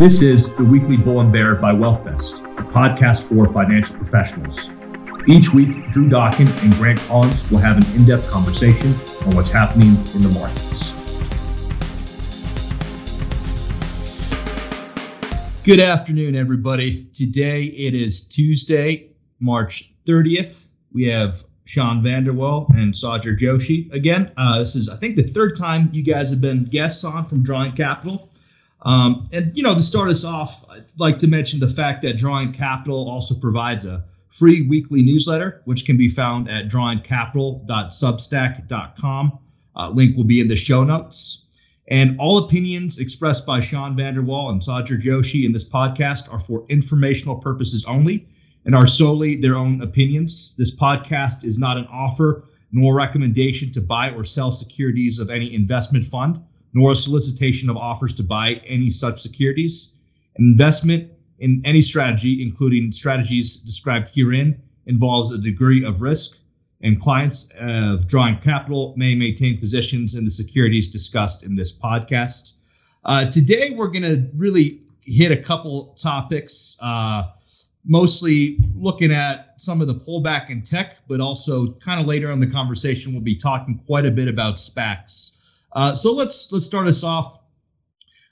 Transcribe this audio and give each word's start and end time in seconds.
This 0.00 0.22
is 0.22 0.54
the 0.54 0.64
weekly 0.64 0.96
Bull 0.96 1.20
and 1.20 1.30
Bear 1.30 1.54
by 1.54 1.72
WealthVest, 1.72 2.58
a 2.58 2.62
podcast 2.62 3.24
for 3.24 3.52
financial 3.52 3.96
professionals. 3.96 4.70
Each 5.28 5.52
week, 5.52 5.90
Drew 5.90 6.08
Dawkin 6.08 6.48
and 6.64 6.72
Grant 6.76 6.98
Collins 7.00 7.46
will 7.50 7.58
have 7.58 7.76
an 7.76 7.84
in 7.94 8.06
depth 8.06 8.26
conversation 8.30 8.94
on 9.26 9.36
what's 9.36 9.50
happening 9.50 9.98
in 10.14 10.22
the 10.22 10.30
markets. 10.30 10.92
Good 15.64 15.80
afternoon, 15.80 16.34
everybody. 16.34 17.04
Today 17.12 17.64
it 17.64 17.92
is 17.92 18.26
Tuesday, 18.26 19.10
March 19.38 19.92
30th. 20.06 20.68
We 20.94 21.08
have 21.08 21.42
Sean 21.66 22.02
Vanderwell 22.02 22.70
and 22.70 22.94
Saagar 22.94 23.38
Joshi 23.38 23.92
again. 23.92 24.32
Uh, 24.38 24.60
this 24.60 24.76
is, 24.76 24.88
I 24.88 24.96
think, 24.96 25.16
the 25.16 25.24
third 25.24 25.58
time 25.58 25.90
you 25.92 26.02
guys 26.02 26.30
have 26.30 26.40
been 26.40 26.64
guests 26.64 27.04
on 27.04 27.26
from 27.26 27.42
Drawing 27.42 27.72
Capital. 27.72 28.29
Um, 28.82 29.28
and, 29.32 29.56
you 29.56 29.62
know, 29.62 29.74
to 29.74 29.82
start 29.82 30.08
us 30.08 30.24
off, 30.24 30.64
I'd 30.70 30.84
like 30.98 31.18
to 31.18 31.26
mention 31.26 31.60
the 31.60 31.68
fact 31.68 32.00
that 32.02 32.16
Drawing 32.16 32.52
Capital 32.52 33.08
also 33.08 33.34
provides 33.34 33.84
a 33.84 34.04
free 34.30 34.62
weekly 34.62 35.02
newsletter, 35.02 35.60
which 35.64 35.84
can 35.84 35.96
be 35.96 36.08
found 36.08 36.48
at 36.48 36.68
drawingcapital.substack.com. 36.68 39.38
Uh, 39.76 39.90
link 39.90 40.16
will 40.16 40.24
be 40.24 40.40
in 40.40 40.48
the 40.48 40.56
show 40.56 40.82
notes. 40.84 41.44
And 41.88 42.18
all 42.20 42.38
opinions 42.38 43.00
expressed 43.00 43.44
by 43.44 43.60
Sean 43.60 43.96
Vanderwall 43.96 44.50
and 44.50 44.60
Saagar 44.60 45.00
Joshi 45.00 45.44
in 45.44 45.50
this 45.52 45.68
podcast 45.68 46.32
are 46.32 46.38
for 46.38 46.64
informational 46.68 47.34
purposes 47.36 47.84
only 47.86 48.28
and 48.64 48.76
are 48.76 48.86
solely 48.86 49.36
their 49.36 49.56
own 49.56 49.82
opinions. 49.82 50.54
This 50.56 50.74
podcast 50.74 51.44
is 51.44 51.58
not 51.58 51.76
an 51.76 51.86
offer 51.90 52.44
nor 52.72 52.94
recommendation 52.94 53.72
to 53.72 53.80
buy 53.80 54.12
or 54.12 54.22
sell 54.22 54.52
securities 54.52 55.18
of 55.18 55.30
any 55.30 55.52
investment 55.52 56.04
fund, 56.04 56.40
nor 56.72 56.92
a 56.92 56.96
solicitation 56.96 57.68
of 57.68 57.76
offers 57.76 58.14
to 58.14 58.22
buy 58.22 58.60
any 58.66 58.90
such 58.90 59.20
securities. 59.20 59.92
Investment 60.38 61.10
in 61.38 61.62
any 61.64 61.80
strategy, 61.80 62.42
including 62.42 62.92
strategies 62.92 63.56
described 63.56 64.10
herein, 64.14 64.60
involves 64.86 65.32
a 65.32 65.38
degree 65.38 65.84
of 65.84 66.02
risk, 66.02 66.38
and 66.82 67.00
clients 67.00 67.50
of 67.58 68.08
drawing 68.08 68.38
capital 68.38 68.94
may 68.96 69.14
maintain 69.14 69.58
positions 69.58 70.14
in 70.14 70.24
the 70.24 70.30
securities 70.30 70.88
discussed 70.88 71.42
in 71.42 71.54
this 71.54 71.76
podcast. 71.76 72.54
Uh, 73.04 73.30
today, 73.30 73.70
we're 73.70 73.88
going 73.88 74.02
to 74.02 74.28
really 74.34 74.82
hit 75.02 75.32
a 75.32 75.36
couple 75.36 75.94
topics. 75.98 76.76
Uh, 76.80 77.24
mostly 77.84 78.58
looking 78.74 79.10
at 79.10 79.54
some 79.56 79.80
of 79.80 79.86
the 79.86 79.94
pullback 79.94 80.50
in 80.50 80.62
tech, 80.62 80.96
but 81.08 81.20
also 81.20 81.72
kind 81.74 82.00
of 82.00 82.06
later 82.06 82.30
in 82.30 82.40
the 82.40 82.46
conversation, 82.46 83.12
we'll 83.12 83.22
be 83.22 83.34
talking 83.34 83.80
quite 83.86 84.04
a 84.04 84.10
bit 84.10 84.28
about 84.28 84.56
SPACs. 84.56 85.32
Uh, 85.72 85.94
so 85.94 86.12
let's 86.12 86.50
let's 86.52 86.66
start 86.66 86.86
us 86.86 87.04
off. 87.04 87.40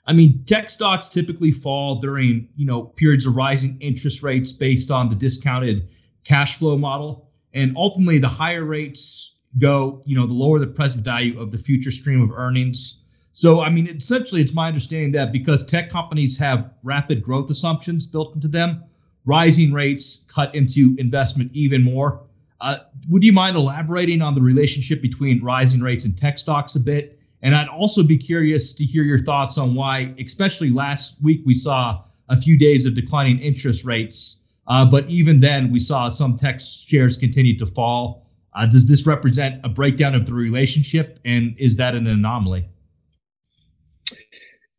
I 0.05 0.13
mean, 0.13 0.43
tech 0.45 0.69
stocks 0.69 1.07
typically 1.07 1.51
fall 1.51 1.95
during 1.95 2.49
you 2.55 2.65
know 2.65 2.83
periods 2.83 3.25
of 3.25 3.35
rising 3.35 3.77
interest 3.79 4.23
rates 4.23 4.51
based 4.51 4.91
on 4.91 5.09
the 5.09 5.15
discounted 5.15 5.87
cash 6.23 6.57
flow 6.57 6.77
model, 6.77 7.29
and 7.53 7.75
ultimately 7.77 8.17
the 8.17 8.27
higher 8.27 8.65
rates 8.65 9.35
go, 9.57 10.01
you 10.05 10.15
know, 10.15 10.25
the 10.25 10.33
lower 10.33 10.59
the 10.59 10.67
present 10.67 11.03
value 11.03 11.39
of 11.39 11.51
the 11.51 11.57
future 11.57 11.91
stream 11.91 12.21
of 12.21 12.31
earnings. 12.31 13.01
So, 13.33 13.61
I 13.61 13.69
mean, 13.69 13.87
essentially, 13.87 14.41
it's 14.41 14.53
my 14.53 14.67
understanding 14.67 15.11
that 15.13 15.31
because 15.31 15.65
tech 15.65 15.89
companies 15.89 16.37
have 16.39 16.71
rapid 16.83 17.23
growth 17.23 17.49
assumptions 17.49 18.05
built 18.05 18.35
into 18.35 18.47
them, 18.47 18.83
rising 19.25 19.71
rates 19.71 20.25
cut 20.27 20.53
into 20.53 20.95
investment 20.99 21.51
even 21.53 21.83
more. 21.83 22.21
Uh, 22.61 22.79
would 23.07 23.23
you 23.23 23.31
mind 23.31 23.55
elaborating 23.55 24.21
on 24.21 24.35
the 24.35 24.41
relationship 24.41 25.01
between 25.01 25.41
rising 25.41 25.81
rates 25.81 26.05
and 26.05 26.17
tech 26.17 26.37
stocks 26.37 26.75
a 26.75 26.79
bit? 26.79 27.18
And 27.41 27.55
I'd 27.55 27.67
also 27.67 28.03
be 28.03 28.17
curious 28.17 28.73
to 28.73 28.85
hear 28.85 29.03
your 29.03 29.19
thoughts 29.19 29.57
on 29.57 29.73
why, 29.73 30.13
especially 30.19 30.69
last 30.69 31.21
week, 31.21 31.41
we 31.45 31.53
saw 31.53 32.03
a 32.27 32.37
few 32.37 32.57
days 32.57 32.85
of 32.85 32.95
declining 32.95 33.39
interest 33.39 33.85
rates. 33.85 34.43
Uh, 34.67 34.85
but 34.85 35.09
even 35.09 35.39
then, 35.39 35.71
we 35.71 35.79
saw 35.79 36.09
some 36.09 36.35
tech 36.35 36.59
shares 36.59 37.17
continue 37.17 37.57
to 37.57 37.65
fall. 37.65 38.27
Uh, 38.53 38.65
does 38.65 38.87
this 38.87 39.07
represent 39.07 39.59
a 39.63 39.69
breakdown 39.69 40.13
of 40.13 40.25
the 40.25 40.33
relationship? 40.33 41.19
And 41.25 41.55
is 41.57 41.77
that 41.77 41.95
an 41.95 42.07
anomaly? 42.07 42.67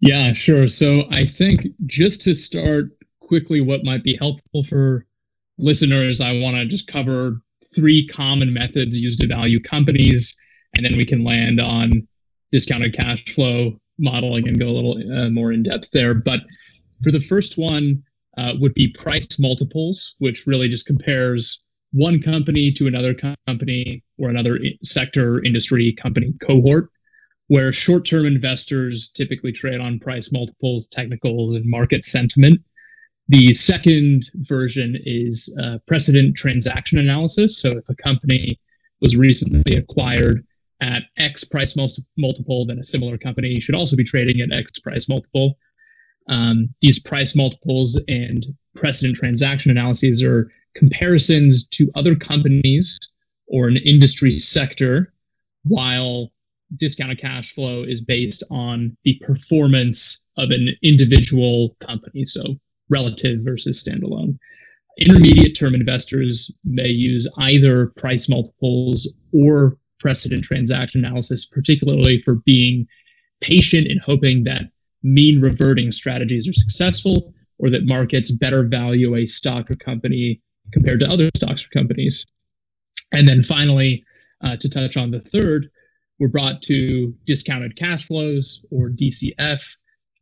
Yeah, 0.00 0.32
sure. 0.32 0.68
So 0.68 1.04
I 1.10 1.24
think 1.24 1.66
just 1.86 2.22
to 2.22 2.34
start 2.34 2.90
quickly 3.20 3.60
what 3.60 3.84
might 3.84 4.02
be 4.02 4.16
helpful 4.16 4.64
for 4.64 5.06
listeners, 5.58 6.20
I 6.20 6.38
want 6.40 6.56
to 6.56 6.66
just 6.66 6.88
cover 6.88 7.40
three 7.74 8.06
common 8.06 8.52
methods 8.52 8.96
used 8.96 9.20
to 9.20 9.26
value 9.26 9.60
companies, 9.60 10.36
and 10.76 10.84
then 10.84 10.96
we 10.96 11.04
can 11.04 11.22
land 11.24 11.60
on 11.60 12.06
discounted 12.52 12.94
cash 12.94 13.24
flow 13.34 13.78
modeling 13.98 14.48
and 14.48 14.58
go 14.58 14.68
a 14.68 14.76
little 14.76 15.18
uh, 15.18 15.30
more 15.30 15.52
in 15.52 15.62
depth 15.62 15.88
there. 15.92 16.14
But 16.14 16.40
for 17.02 17.12
the 17.12 17.20
first 17.20 17.58
one, 17.58 18.02
uh, 18.38 18.54
would 18.58 18.74
be 18.74 18.88
price 18.88 19.38
multiples, 19.38 20.14
which 20.18 20.46
really 20.46 20.68
just 20.68 20.86
compares 20.86 21.62
one 21.92 22.22
company 22.22 22.70
to 22.72 22.86
another 22.86 23.14
company 23.46 24.02
or 24.18 24.30
another 24.30 24.58
sector, 24.82 25.42
industry, 25.42 25.92
company 25.92 26.32
cohort, 26.40 26.90
where 27.48 27.72
short 27.72 28.04
term 28.04 28.26
investors 28.26 29.10
typically 29.10 29.52
trade 29.52 29.80
on 29.80 29.98
price 29.98 30.32
multiples, 30.32 30.86
technicals, 30.86 31.56
and 31.56 31.64
market 31.66 32.04
sentiment. 32.04 32.60
The 33.28 33.52
second 33.52 34.30
version 34.34 34.96
is 35.04 35.54
uh, 35.60 35.78
precedent 35.86 36.36
transaction 36.36 36.98
analysis. 36.98 37.58
So 37.60 37.78
if 37.78 37.88
a 37.88 37.94
company 37.94 38.58
was 39.00 39.16
recently 39.16 39.76
acquired 39.76 40.46
at 40.80 41.02
X 41.16 41.44
price 41.44 41.76
multiple, 41.76 42.66
then 42.66 42.78
a 42.78 42.84
similar 42.84 43.18
company 43.18 43.60
should 43.60 43.74
also 43.74 43.96
be 43.96 44.04
trading 44.04 44.40
at 44.40 44.52
X 44.52 44.78
price 44.78 45.08
multiple. 45.08 45.58
Um, 46.28 46.72
these 46.80 46.98
price 46.98 47.34
multiples 47.34 48.00
and 48.08 48.46
precedent 48.74 49.16
transaction 49.16 49.70
analyses 49.70 50.22
are 50.22 50.50
comparisons 50.74 51.66
to 51.68 51.90
other 51.94 52.14
companies 52.14 52.98
or 53.48 53.66
an 53.68 53.76
industry 53.78 54.38
sector, 54.38 55.12
while 55.64 56.30
discounted 56.76 57.18
cash 57.18 57.52
flow 57.52 57.82
is 57.82 58.00
based 58.00 58.44
on 58.50 58.96
the 59.02 59.20
performance 59.26 60.24
of 60.36 60.50
an 60.50 60.70
individual 60.82 61.76
company. 61.80 62.24
So 62.24 62.42
relative 62.88 63.40
versus 63.42 63.82
standalone. 63.82 64.38
Intermediate 64.98 65.58
term 65.58 65.74
investors 65.74 66.50
may 66.64 66.88
use 66.88 67.28
either 67.38 67.86
price 67.96 68.28
multiples 68.28 69.12
or 69.32 69.78
precedent 70.00 70.44
transaction 70.44 71.04
analysis, 71.04 71.46
particularly 71.46 72.22
for 72.22 72.36
being 72.46 72.86
patient 73.40 73.86
and 73.88 74.00
hoping 74.00 74.44
that 74.44 74.64
mean 75.02 75.40
reverting 75.40 75.90
strategies 75.90 76.48
are 76.48 76.52
successful 76.52 77.32
or 77.58 77.70
that 77.70 77.86
markets 77.86 78.30
better 78.30 78.62
value 78.62 79.14
a 79.16 79.26
stock 79.26 79.70
or 79.70 79.76
company 79.76 80.40
compared 80.72 81.00
to 81.00 81.08
other 81.08 81.30
stocks 81.34 81.64
or 81.64 81.68
companies. 81.68 82.26
And 83.12 83.28
then 83.28 83.42
finally, 83.42 84.04
uh, 84.42 84.56
to 84.56 84.68
touch 84.68 84.96
on 84.96 85.10
the 85.10 85.20
third, 85.20 85.70
we're 86.18 86.28
brought 86.28 86.62
to 86.62 87.14
discounted 87.24 87.76
cash 87.76 88.06
flows 88.06 88.64
or 88.70 88.88
DCF, 88.88 89.76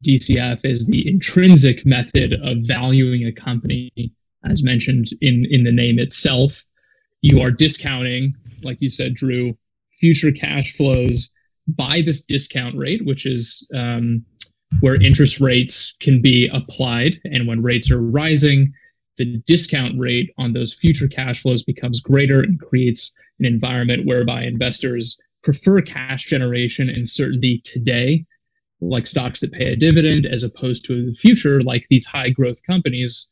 DCF 0.05 0.65
is 0.65 0.87
the 0.87 1.09
intrinsic 1.09 1.85
method 1.85 2.35
of 2.43 2.59
valuing 2.63 3.27
a 3.27 3.33
company, 3.33 3.91
as 4.45 4.63
mentioned 4.63 5.09
in, 5.21 5.47
in 5.51 5.65
the 5.65 5.73
name 5.73 5.99
itself. 5.99 6.65
You 7.21 7.41
are 7.41 7.51
discounting, 7.51 8.35
like 8.63 8.79
you 8.81 8.89
said, 8.89 9.15
Drew, 9.15 9.57
future 9.99 10.33
cash 10.33 10.75
flows 10.77 11.31
by 11.67 12.01
this 12.05 12.25
discount 12.25 12.77
rate, 12.77 13.05
which 13.05 13.27
is 13.27 13.67
um, 13.75 14.25
where 14.81 15.01
interest 15.03 15.41
rates 15.41 15.95
can 16.01 16.23
be 16.23 16.49
applied. 16.53 17.21
And 17.25 17.47
when 17.47 17.63
rates 17.63 17.91
are 17.91 18.01
rising, 18.01 18.73
the 19.19 19.43
discount 19.47 19.99
rate 19.99 20.33
on 20.39 20.53
those 20.53 20.73
future 20.73 21.09
cash 21.09 21.43
flows 21.43 21.63
becomes 21.63 22.01
greater 22.01 22.41
and 22.41 22.61
creates 22.61 23.13
an 23.39 23.45
environment 23.45 24.07
whereby 24.07 24.45
investors 24.45 25.19
prefer 25.43 25.81
cash 25.81 26.27
generation 26.27 26.89
and 26.89 27.09
certainty 27.09 27.61
today 27.65 28.25
like 28.81 29.07
stocks 29.07 29.41
that 29.41 29.53
pay 29.53 29.73
a 29.73 29.77
dividend 29.77 30.25
as 30.25 30.43
opposed 30.43 30.85
to 30.85 31.07
the 31.07 31.15
future 31.15 31.63
like 31.63 31.87
these 31.91 32.07
high 32.07 32.31
growth 32.31 32.63
companies 32.65 33.31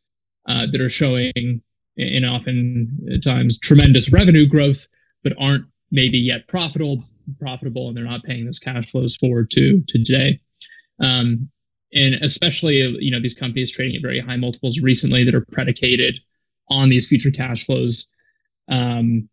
uh, 0.49 0.67
that 0.71 0.81
are 0.81 0.91
showing 0.91 1.61
in 1.97 2.25
often 2.25 3.21
times 3.23 3.59
tremendous 3.59 4.13
revenue 4.13 4.47
growth 4.47 4.87
but 5.23 5.33
aren't 5.39 5.65
maybe 5.91 6.19
yet 6.19 6.47
profitable 6.49 7.05
profitable 7.39 7.89
and 7.89 7.97
they're 7.97 8.05
not 8.05 8.23
paying 8.23 8.45
those 8.45 8.59
cash 8.59 8.91
flows 8.91 9.17
forward 9.17 9.51
to 9.51 9.83
to 9.89 10.03
today 10.05 10.39
um, 11.01 11.49
and 11.95 12.15
especially 12.17 12.79
you 13.01 13.11
know 13.11 13.21
these 13.21 13.35
companies 13.35 13.71
trading 13.71 13.97
at 13.97 14.03
very 14.03 14.21
high 14.21 14.37
multiples 14.37 14.81
recently 14.81 15.25
that 15.25 15.35
are 15.35 15.47
predicated 15.53 16.21
on 16.71 16.89
these 16.89 17.07
future 17.07 17.31
cash 17.31 17.65
flows 17.65 18.09
um, 18.69 19.29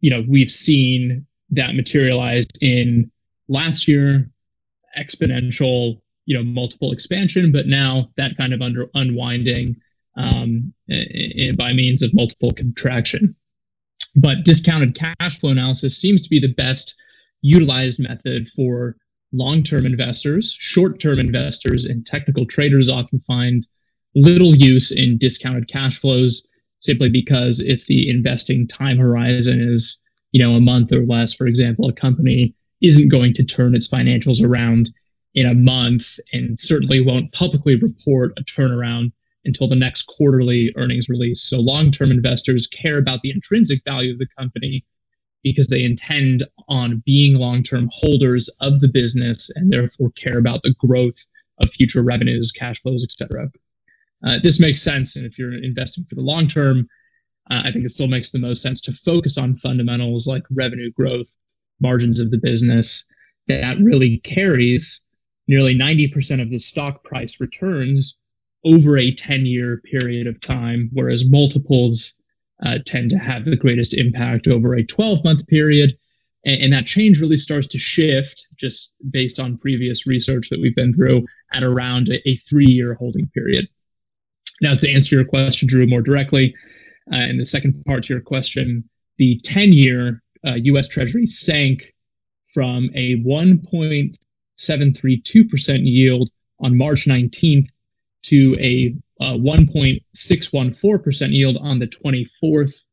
you 0.00 0.10
know 0.10 0.24
we've 0.28 0.50
seen 0.50 1.26
that 1.50 1.74
materialized 1.74 2.58
in 2.60 3.10
last 3.48 3.86
year 3.86 4.30
exponential, 4.98 6.00
you 6.26 6.36
know, 6.36 6.42
multiple 6.42 6.92
expansion, 6.92 7.52
but 7.52 7.66
now 7.66 8.10
that 8.16 8.36
kind 8.36 8.52
of 8.52 8.62
under 8.62 8.88
unwinding 8.94 9.76
um, 10.16 10.72
by 11.56 11.72
means 11.72 12.02
of 12.02 12.12
multiple 12.14 12.52
contraction. 12.52 13.34
But 14.16 14.44
discounted 14.44 14.94
cash 14.94 15.38
flow 15.38 15.50
analysis 15.50 15.96
seems 15.96 16.22
to 16.22 16.30
be 16.30 16.38
the 16.38 16.52
best 16.52 16.94
utilized 17.40 17.98
method 17.98 18.48
for 18.48 18.96
long 19.32 19.62
term 19.62 19.86
investors, 19.86 20.56
short 20.60 21.00
term 21.00 21.18
investors, 21.18 21.84
and 21.84 22.04
technical 22.04 22.46
traders 22.46 22.88
often 22.88 23.20
find 23.26 23.66
little 24.14 24.54
use 24.54 24.90
in 24.90 25.18
discounted 25.18 25.68
cash 25.68 25.98
flows 25.98 26.46
simply 26.80 27.08
because 27.08 27.60
if 27.60 27.86
the 27.86 28.08
investing 28.08 28.66
time 28.66 28.98
horizon 28.98 29.60
is 29.60 30.02
you 30.32 30.40
know 30.42 30.54
a 30.54 30.60
month 30.60 30.92
or 30.92 31.06
less 31.06 31.32
for 31.32 31.46
example 31.46 31.88
a 31.88 31.92
company 31.92 32.54
isn't 32.82 33.08
going 33.08 33.32
to 33.32 33.44
turn 33.44 33.74
its 33.74 33.88
financials 33.88 34.44
around 34.44 34.90
in 35.34 35.46
a 35.46 35.54
month 35.54 36.18
and 36.32 36.58
certainly 36.58 37.00
won't 37.00 37.32
publicly 37.32 37.76
report 37.76 38.32
a 38.36 38.42
turnaround 38.42 39.12
until 39.44 39.68
the 39.68 39.76
next 39.76 40.02
quarterly 40.02 40.72
earnings 40.76 41.08
release. 41.08 41.42
So 41.42 41.60
long 41.60 41.90
term 41.90 42.10
investors 42.10 42.66
care 42.66 42.98
about 42.98 43.22
the 43.22 43.30
intrinsic 43.30 43.82
value 43.84 44.12
of 44.12 44.18
the 44.18 44.28
company 44.38 44.84
because 45.42 45.66
they 45.66 45.84
intend 45.84 46.44
on 46.68 47.02
being 47.04 47.34
long 47.34 47.62
term 47.62 47.90
holders 47.92 48.48
of 48.60 48.80
the 48.80 48.88
business 48.88 49.50
and 49.56 49.72
therefore 49.72 50.10
care 50.12 50.38
about 50.38 50.62
the 50.62 50.74
growth 50.78 51.26
of 51.58 51.70
future 51.70 52.02
revenues, 52.02 52.52
cash 52.52 52.80
flows, 52.82 53.04
etc. 53.04 53.50
Uh, 54.24 54.38
this 54.42 54.60
makes 54.60 54.80
sense. 54.80 55.16
And 55.16 55.26
if 55.26 55.38
you're 55.38 55.54
investing 55.62 56.04
for 56.04 56.14
the 56.14 56.22
long 56.22 56.46
term, 56.46 56.88
uh, 57.50 57.62
I 57.64 57.72
think 57.72 57.84
it 57.84 57.90
still 57.90 58.08
makes 58.08 58.30
the 58.30 58.38
most 58.38 58.62
sense 58.62 58.80
to 58.82 58.92
focus 58.92 59.36
on 59.36 59.56
fundamentals 59.56 60.26
like 60.26 60.44
revenue 60.50 60.92
growth, 60.92 61.36
margins 61.80 62.20
of 62.20 62.30
the 62.30 62.38
business. 62.38 63.06
That 63.48 63.78
really 63.80 64.18
carries 64.18 65.02
nearly 65.48 65.74
90% 65.74 66.40
of 66.40 66.50
the 66.50 66.58
stock 66.58 67.02
price 67.02 67.40
returns 67.40 68.18
over 68.64 68.96
a 68.96 69.14
10 69.14 69.46
year 69.46 69.80
period 69.84 70.26
of 70.26 70.40
time, 70.40 70.90
whereas 70.92 71.28
multiples 71.28 72.14
uh, 72.64 72.78
tend 72.86 73.10
to 73.10 73.18
have 73.18 73.44
the 73.44 73.56
greatest 73.56 73.94
impact 73.94 74.46
over 74.46 74.74
a 74.74 74.84
12 74.84 75.24
month 75.24 75.46
period. 75.46 75.96
And, 76.44 76.62
and, 76.62 76.72
that 76.72 76.86
change 76.86 77.20
really 77.20 77.36
starts 77.36 77.66
to 77.68 77.78
shift 77.78 78.48
just 78.56 78.94
based 79.10 79.40
on 79.40 79.58
previous 79.58 80.06
research 80.06 80.48
that 80.50 80.60
we've 80.60 80.76
been 80.76 80.94
through 80.94 81.26
at 81.52 81.62
around 81.62 82.08
a, 82.08 82.28
a 82.28 82.36
three 82.36 82.66
year 82.66 82.94
holding 82.94 83.28
period. 83.28 83.68
Now, 84.60 84.74
to 84.74 84.90
answer 84.90 85.14
your 85.16 85.24
question, 85.24 85.68
Drew, 85.68 85.86
more 85.86 86.02
directly, 86.02 86.54
uh, 87.12 87.16
in 87.16 87.38
the 87.38 87.44
second 87.44 87.84
part 87.84 88.04
to 88.04 88.14
your 88.14 88.22
question, 88.22 88.88
the 89.18 89.40
10 89.44 89.72
year 89.72 90.22
uh, 90.46 90.54
US 90.54 90.86
Treasury 90.88 91.26
sank 91.26 91.92
from 92.52 92.90
a 92.94 93.16
1.732% 93.22 95.84
yield 95.84 96.30
on 96.60 96.76
March 96.76 97.06
19th 97.06 97.68
to 98.22 98.56
a 98.60 98.94
uh, 99.20 99.34
1.614% 99.34 101.30
yield 101.30 101.56
on 101.60 101.78
the 101.78 101.86
24th, 101.86 102.84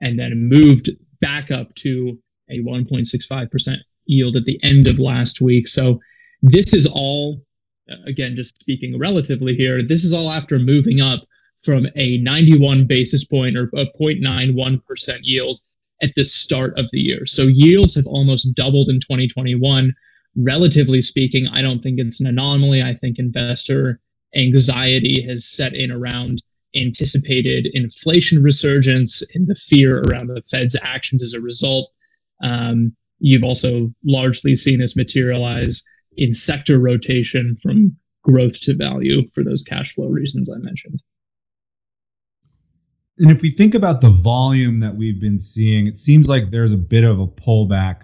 and 0.00 0.18
then 0.18 0.48
moved 0.48 0.90
back 1.20 1.50
up 1.50 1.74
to 1.76 2.18
a 2.50 2.60
1.65% 2.60 3.76
yield 4.06 4.36
at 4.36 4.44
the 4.44 4.62
end 4.62 4.86
of 4.86 4.98
last 4.98 5.40
week. 5.40 5.66
So 5.68 5.98
this 6.42 6.74
is 6.74 6.86
all, 6.86 7.42
uh, 7.90 7.96
again, 8.06 8.36
just 8.36 8.60
speaking 8.60 8.98
relatively 8.98 9.54
here, 9.54 9.82
this 9.82 10.04
is 10.04 10.12
all 10.12 10.30
after 10.30 10.58
moving 10.58 11.00
up 11.00 11.24
from 11.64 11.86
a 11.96 12.18
91 12.18 12.86
basis 12.86 13.24
point 13.24 13.56
or 13.56 13.70
a 13.74 13.86
0.91% 14.00 15.18
yield 15.22 15.60
at 16.02 16.14
the 16.14 16.24
start 16.24 16.78
of 16.78 16.88
the 16.92 17.00
year. 17.00 17.26
So 17.26 17.42
yields 17.42 17.94
have 17.96 18.06
almost 18.06 18.54
doubled 18.54 18.88
in 18.88 19.00
2021. 19.00 19.92
Relatively 20.36 21.00
speaking, 21.00 21.48
I 21.48 21.62
don't 21.62 21.82
think 21.82 21.98
it's 21.98 22.20
an 22.20 22.28
anomaly. 22.28 22.82
I 22.82 22.94
think 22.94 23.18
investor 23.18 24.00
anxiety 24.34 25.22
has 25.28 25.46
set 25.46 25.76
in 25.76 25.90
around 25.90 26.42
anticipated 26.76 27.68
inflation 27.72 28.42
resurgence 28.42 29.22
and 29.34 29.46
the 29.48 29.54
fear 29.54 30.02
around 30.02 30.28
the 30.28 30.42
Fed's 30.50 30.76
actions 30.82 31.22
as 31.22 31.32
a 31.32 31.40
result. 31.40 31.90
Um, 32.42 32.94
you've 33.18 33.44
also 33.44 33.92
largely 34.04 34.54
seen 34.54 34.78
this 34.78 34.96
materialize 34.96 35.82
in 36.16 36.32
sector 36.32 36.78
rotation 36.78 37.56
from 37.62 37.96
growth 38.22 38.60
to 38.60 38.74
value 38.74 39.28
for 39.34 39.42
those 39.42 39.62
cash 39.62 39.94
flow 39.94 40.08
reasons 40.08 40.50
I 40.50 40.58
mentioned. 40.58 41.00
And 43.18 43.30
if 43.30 43.42
we 43.42 43.50
think 43.50 43.74
about 43.74 44.00
the 44.00 44.10
volume 44.10 44.80
that 44.80 44.94
we've 44.94 45.20
been 45.20 45.38
seeing, 45.38 45.86
it 45.86 45.98
seems 45.98 46.28
like 46.28 46.50
there's 46.50 46.72
a 46.72 46.76
bit 46.76 47.04
of 47.04 47.18
a 47.18 47.26
pullback. 47.26 48.02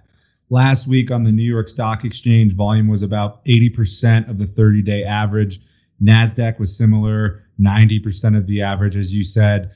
Last 0.51 0.89
week 0.89 1.11
on 1.11 1.23
the 1.23 1.33
New 1.33 1.45
York 1.45 1.69
Stock 1.69 2.05
Exchange, 2.05 2.55
volume 2.55 2.89
was 2.89 3.03
about 3.03 3.45
80% 3.45 4.29
of 4.29 4.39
the 4.39 4.47
30 4.47 4.83
day 4.83 5.05
average. 5.05 5.61
NASDAQ 6.03 6.59
was 6.59 6.77
similar, 6.77 7.45
90% 7.61 8.37
of 8.37 8.47
the 8.47 8.63
average, 8.63 8.97
as 8.97 9.15
you 9.15 9.25
said. 9.25 9.71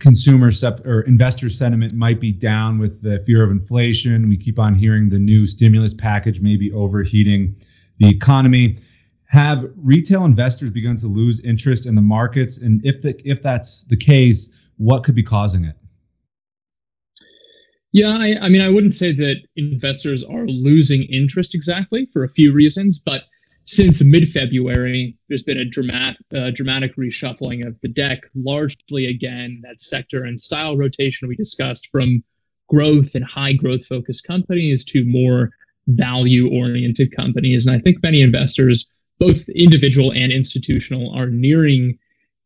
Consumer 0.00 0.50
sep- 0.50 0.84
or 0.84 1.02
investor 1.02 1.48
sentiment 1.48 1.94
might 1.94 2.20
be 2.20 2.32
down 2.32 2.78
with 2.78 3.02
the 3.02 3.20
fear 3.26 3.44
of 3.44 3.50
inflation. 3.50 4.28
We 4.28 4.36
keep 4.36 4.58
on 4.58 4.74
hearing 4.74 5.08
the 5.08 5.18
new 5.18 5.46
stimulus 5.46 5.94
package 5.94 6.40
may 6.40 6.56
be 6.56 6.72
overheating 6.72 7.54
the 7.98 8.08
economy. 8.08 8.78
Have 9.26 9.66
retail 9.76 10.24
investors 10.24 10.70
begun 10.70 10.96
to 10.96 11.06
lose 11.06 11.40
interest 11.40 11.86
in 11.86 11.94
the 11.94 12.02
markets? 12.02 12.60
And 12.60 12.84
if 12.84 13.02
the, 13.02 13.20
if 13.24 13.42
that's 13.42 13.84
the 13.84 13.96
case, 13.96 14.68
what 14.78 15.04
could 15.04 15.14
be 15.14 15.22
causing 15.22 15.64
it? 15.64 15.76
Yeah, 17.92 18.18
I, 18.18 18.36
I 18.42 18.48
mean, 18.48 18.60
I 18.60 18.68
wouldn't 18.68 18.94
say 18.94 19.12
that 19.12 19.36
investors 19.56 20.22
are 20.24 20.46
losing 20.46 21.04
interest 21.04 21.54
exactly 21.54 22.06
for 22.12 22.22
a 22.22 22.28
few 22.28 22.52
reasons, 22.52 22.98
but 22.98 23.24
since 23.68 24.02
mid-February, 24.02 25.14
there's 25.28 25.42
been 25.42 25.58
a 25.58 25.64
dramatic, 25.64 26.24
uh, 26.34 26.50
dramatic 26.50 26.96
reshuffling 26.96 27.66
of 27.66 27.78
the 27.82 27.88
deck, 27.88 28.22
largely 28.34 29.04
again 29.04 29.60
that 29.62 29.78
sector 29.78 30.24
and 30.24 30.40
style 30.40 30.74
rotation 30.74 31.28
we 31.28 31.36
discussed 31.36 31.88
from 31.92 32.24
growth 32.70 33.14
and 33.14 33.26
high 33.26 33.52
growth 33.52 33.84
focused 33.84 34.26
companies 34.26 34.86
to 34.86 35.04
more 35.04 35.50
value 35.88 36.48
oriented 36.50 37.14
companies. 37.14 37.66
And 37.66 37.76
I 37.76 37.80
think 37.80 38.02
many 38.02 38.22
investors, 38.22 38.88
both 39.18 39.46
individual 39.50 40.14
and 40.14 40.32
institutional, 40.32 41.14
are 41.14 41.28
nearing 41.28 41.98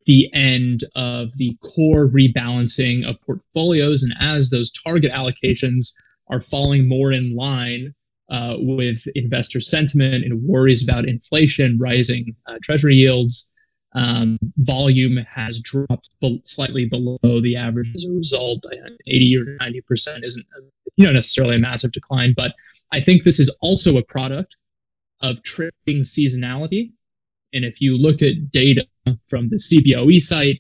the 0.06 0.28
end 0.34 0.82
of 0.96 1.36
the 1.36 1.56
core 1.62 2.08
rebalancing 2.08 3.08
of 3.08 3.20
portfolios. 3.20 4.02
And 4.02 4.12
as 4.19 4.50
those 4.50 4.72
target 4.72 5.12
allocations 5.12 5.92
are 6.30 6.40
falling 6.40 6.88
more 6.88 7.12
in 7.12 7.36
line 7.36 7.94
uh, 8.32 8.56
with 8.58 9.06
investor 9.14 9.61
sentiment 9.61 10.25
and 10.25 10.43
worries 10.43 10.82
about 10.82 11.06
inflation, 11.06 11.79
rising 11.79 12.34
uh, 12.46 12.56
treasury 12.62 12.94
yields. 12.94 13.50
Um, 13.94 14.38
volume 14.56 15.19
has 15.19 15.61
dropped 15.61 16.08
be- 16.23 16.40
slightly 16.44 16.87
below 16.87 17.19
the 17.23 17.56
average 17.56 17.94
as 17.94 18.05
a 18.05 18.11
result. 18.11 18.64
80 19.06 19.37
or 19.37 19.44
90 19.61 19.81
percent 19.82 20.25
isn't 20.25 20.46
you 20.96 21.05
know 21.05 21.12
necessarily 21.12 21.56
a 21.56 21.58
massive 21.58 21.93
decline, 21.93 22.32
but 22.34 22.55
I 22.90 23.00
think 23.00 23.23
this 23.23 23.38
is 23.38 23.55
also 23.61 23.99
a 23.99 24.02
product 24.02 24.56
of 25.20 25.43
trading 25.43 26.00
seasonality. 26.00 26.93
And 27.52 27.67
if 27.67 27.82
you 27.82 27.99
look 27.99 28.23
at 28.23 28.50
data 28.50 28.87
from 29.29 29.50
the 29.50 29.56
CBOE 29.56 30.22
site, 30.22 30.58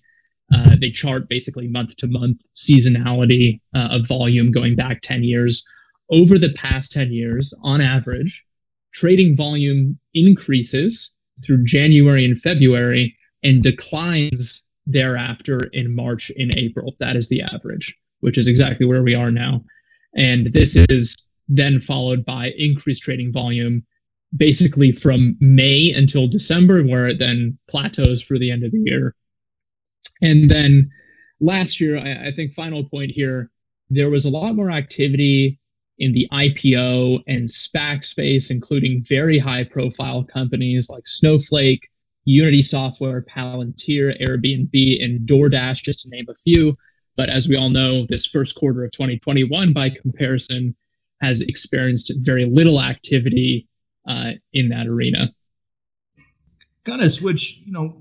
uh, 0.54 0.76
they 0.78 0.90
chart 0.90 1.26
basically 1.30 1.68
month 1.68 1.96
to 1.96 2.06
month 2.06 2.42
seasonality 2.54 3.60
uh, 3.74 3.88
of 3.92 4.06
volume 4.06 4.52
going 4.52 4.76
back 4.76 5.00
10 5.00 5.24
years 5.24 5.66
over 6.10 6.38
the 6.38 6.52
past 6.54 6.92
10 6.92 7.12
years, 7.12 7.54
on 7.62 7.80
average, 7.80 8.44
trading 8.92 9.36
volume 9.36 9.98
increases 10.14 11.12
through 11.44 11.64
January 11.64 12.24
and 12.24 12.40
February 12.40 13.16
and 13.42 13.62
declines 13.62 14.66
thereafter 14.86 15.64
in 15.72 15.94
March 15.94 16.30
and 16.38 16.54
April. 16.56 16.94
That 17.00 17.16
is 17.16 17.28
the 17.28 17.42
average, 17.42 17.96
which 18.20 18.38
is 18.38 18.48
exactly 18.48 18.86
where 18.86 19.02
we 19.02 19.14
are 19.14 19.30
now. 19.30 19.64
And 20.16 20.52
this 20.52 20.76
is 20.76 21.16
then 21.48 21.80
followed 21.80 22.24
by 22.24 22.52
increased 22.56 23.02
trading 23.02 23.32
volume 23.32 23.84
basically 24.36 24.92
from 24.92 25.36
May 25.40 25.92
until 25.92 26.26
December, 26.26 26.82
where 26.82 27.06
it 27.06 27.18
then 27.18 27.58
plateaus 27.68 28.22
for 28.22 28.38
the 28.38 28.50
end 28.50 28.64
of 28.64 28.72
the 28.72 28.82
year. 28.84 29.14
And 30.22 30.48
then 30.48 30.90
last 31.40 31.80
year, 31.80 31.98
I, 31.98 32.28
I 32.28 32.32
think, 32.32 32.52
final 32.52 32.84
point 32.84 33.10
here, 33.10 33.50
there 33.90 34.08
was 34.08 34.24
a 34.24 34.30
lot 34.30 34.54
more 34.54 34.70
activity 34.70 35.60
in 36.02 36.12
the 36.12 36.26
IPO 36.32 37.22
and 37.28 37.48
SPAC 37.48 38.04
space, 38.04 38.50
including 38.50 39.04
very 39.04 39.38
high 39.38 39.62
profile 39.62 40.24
companies 40.24 40.90
like 40.90 41.06
Snowflake, 41.06 41.88
Unity 42.24 42.60
Software, 42.60 43.22
Palantir, 43.22 44.20
Airbnb, 44.20 45.04
and 45.04 45.20
DoorDash, 45.28 45.84
just 45.84 46.00
to 46.00 46.08
name 46.08 46.26
a 46.28 46.34
few. 46.34 46.76
But 47.16 47.28
as 47.28 47.48
we 47.48 47.56
all 47.56 47.68
know, 47.68 48.04
this 48.08 48.26
first 48.26 48.56
quarter 48.56 48.84
of 48.84 48.90
2021, 48.90 49.72
by 49.72 49.90
comparison, 49.90 50.74
has 51.20 51.40
experienced 51.42 52.12
very 52.16 52.46
little 52.46 52.82
activity 52.82 53.68
uh, 54.08 54.32
in 54.52 54.70
that 54.70 54.88
arena. 54.88 55.32
Kind 56.82 57.00
of 57.00 57.12
switch, 57.12 57.60
you 57.64 57.70
know, 57.70 57.96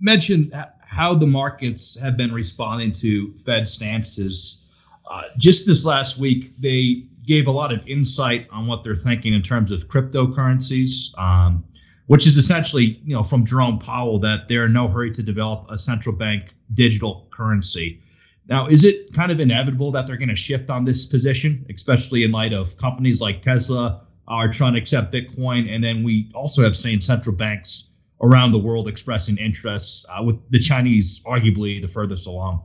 mentioned 0.00 0.52
how 0.80 1.14
the 1.14 1.26
markets 1.26 1.96
have 2.00 2.16
been 2.16 2.32
responding 2.32 2.90
to 2.90 3.32
Fed 3.38 3.68
stances. 3.68 4.60
Uh, 5.08 5.22
just 5.38 5.68
this 5.68 5.84
last 5.84 6.18
week, 6.18 6.56
they 6.58 7.06
gave 7.26 7.46
a 7.46 7.50
lot 7.50 7.72
of 7.72 7.86
insight 7.88 8.46
on 8.50 8.66
what 8.66 8.84
they're 8.84 8.96
thinking 8.96 9.34
in 9.34 9.42
terms 9.42 9.72
of 9.72 9.88
cryptocurrencies, 9.88 11.16
um, 11.18 11.64
which 12.06 12.26
is 12.26 12.36
essentially, 12.36 13.00
you 13.04 13.14
know, 13.14 13.22
from 13.22 13.44
Jerome 13.44 13.78
Powell 13.78 14.18
that 14.20 14.48
they're 14.48 14.66
in 14.66 14.72
no 14.72 14.88
hurry 14.88 15.10
to 15.12 15.22
develop 15.22 15.66
a 15.70 15.78
central 15.78 16.14
bank 16.14 16.54
digital 16.74 17.28
currency. 17.30 18.00
Now, 18.46 18.66
is 18.66 18.84
it 18.84 19.12
kind 19.14 19.32
of 19.32 19.40
inevitable 19.40 19.90
that 19.92 20.06
they're 20.06 20.18
going 20.18 20.28
to 20.28 20.36
shift 20.36 20.68
on 20.68 20.84
this 20.84 21.06
position, 21.06 21.64
especially 21.70 22.24
in 22.24 22.32
light 22.32 22.52
of 22.52 22.76
companies 22.76 23.20
like 23.20 23.40
Tesla, 23.40 24.02
are 24.28 24.50
trying 24.50 24.74
to 24.74 24.78
accept 24.78 25.12
Bitcoin, 25.12 25.70
and 25.70 25.82
then 25.82 26.02
we 26.02 26.30
also 26.34 26.62
have 26.62 26.76
seen 26.76 27.00
central 27.00 27.34
banks 27.34 27.90
around 28.22 28.52
the 28.52 28.58
world 28.58 28.88
expressing 28.88 29.36
interest, 29.38 30.06
uh, 30.10 30.22
with 30.22 30.36
the 30.50 30.58
Chinese 30.58 31.22
arguably 31.24 31.80
the 31.80 31.88
furthest 31.88 32.26
along. 32.26 32.62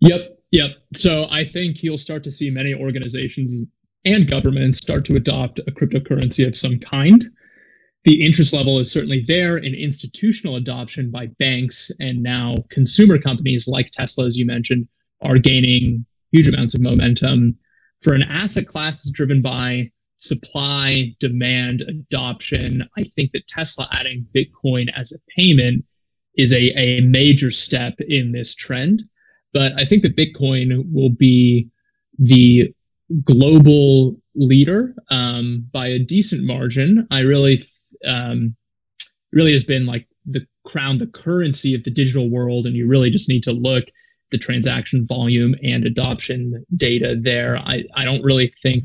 Yep, 0.00 0.33
yep. 0.54 0.76
So 0.94 1.26
I 1.30 1.44
think 1.44 1.82
you'll 1.82 1.98
start 1.98 2.22
to 2.24 2.30
see 2.30 2.48
many 2.48 2.74
organizations 2.74 3.62
and 4.04 4.28
governments 4.28 4.78
start 4.78 5.04
to 5.06 5.16
adopt 5.16 5.58
a 5.58 5.72
cryptocurrency 5.72 6.46
of 6.46 6.56
some 6.56 6.78
kind. 6.78 7.24
The 8.04 8.22
interest 8.22 8.52
level 8.52 8.78
is 8.78 8.92
certainly 8.92 9.24
there 9.26 9.56
in 9.56 9.74
institutional 9.74 10.56
adoption 10.56 11.10
by 11.10 11.28
banks, 11.38 11.90
and 12.00 12.22
now 12.22 12.64
consumer 12.70 13.18
companies 13.18 13.66
like 13.66 13.90
Tesla, 13.90 14.26
as 14.26 14.36
you 14.36 14.46
mentioned, 14.46 14.86
are 15.22 15.38
gaining 15.38 16.04
huge 16.30 16.46
amounts 16.46 16.74
of 16.74 16.82
momentum. 16.82 17.56
For 18.02 18.12
an 18.12 18.22
asset 18.22 18.66
class 18.66 18.98
that's 18.98 19.10
driven 19.10 19.40
by 19.40 19.90
supply, 20.16 21.14
demand, 21.18 21.82
adoption, 21.82 22.86
I 22.96 23.04
think 23.04 23.32
that 23.32 23.48
Tesla 23.48 23.88
adding 23.90 24.26
Bitcoin 24.34 24.92
as 24.94 25.12
a 25.12 25.18
payment 25.34 25.84
is 26.36 26.52
a, 26.52 26.78
a 26.78 27.00
major 27.00 27.50
step 27.50 27.98
in 28.00 28.32
this 28.32 28.54
trend. 28.54 29.02
But 29.54 29.72
I 29.80 29.86
think 29.86 30.02
that 30.02 30.16
Bitcoin 30.16 30.84
will 30.92 31.10
be 31.10 31.70
the 32.18 32.74
global 33.24 34.20
leader 34.34 34.94
um, 35.10 35.66
by 35.72 35.86
a 35.86 35.98
decent 35.98 36.42
margin. 36.42 37.06
I 37.10 37.20
really, 37.20 37.62
um, 38.06 38.56
really 39.32 39.52
has 39.52 39.64
been 39.64 39.86
like 39.86 40.06
the 40.26 40.46
crown, 40.64 40.98
the 40.98 41.06
currency 41.06 41.74
of 41.74 41.84
the 41.84 41.90
digital 41.90 42.28
world, 42.28 42.66
and 42.66 42.74
you 42.74 42.86
really 42.86 43.10
just 43.10 43.28
need 43.28 43.44
to 43.44 43.52
look 43.52 43.84
the 44.30 44.38
transaction 44.38 45.06
volume 45.06 45.54
and 45.62 45.84
adoption 45.84 46.64
data 46.76 47.16
there. 47.20 47.56
I, 47.58 47.84
I 47.94 48.04
don't 48.04 48.24
really 48.24 48.52
think 48.62 48.84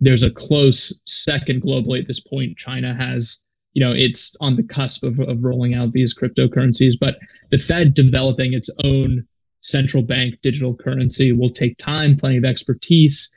there's 0.00 0.22
a 0.22 0.30
close 0.30 0.98
second 1.04 1.62
globally 1.62 2.00
at 2.00 2.06
this 2.06 2.20
point. 2.20 2.56
China 2.56 2.94
has, 2.94 3.44
you 3.74 3.84
know, 3.84 3.92
it's 3.92 4.34
on 4.40 4.56
the 4.56 4.62
cusp 4.62 5.04
of, 5.04 5.18
of 5.20 5.44
rolling 5.44 5.74
out 5.74 5.92
these 5.92 6.16
cryptocurrencies, 6.18 6.94
but 6.98 7.18
the 7.50 7.58
Fed 7.58 7.92
developing 7.92 8.54
its 8.54 8.70
own 8.82 9.26
central 9.60 10.02
bank 10.02 10.40
digital 10.42 10.74
currency 10.74 11.32
will 11.32 11.50
take 11.50 11.76
time, 11.78 12.16
plenty 12.16 12.36
of 12.36 12.44
expertise, 12.44 13.30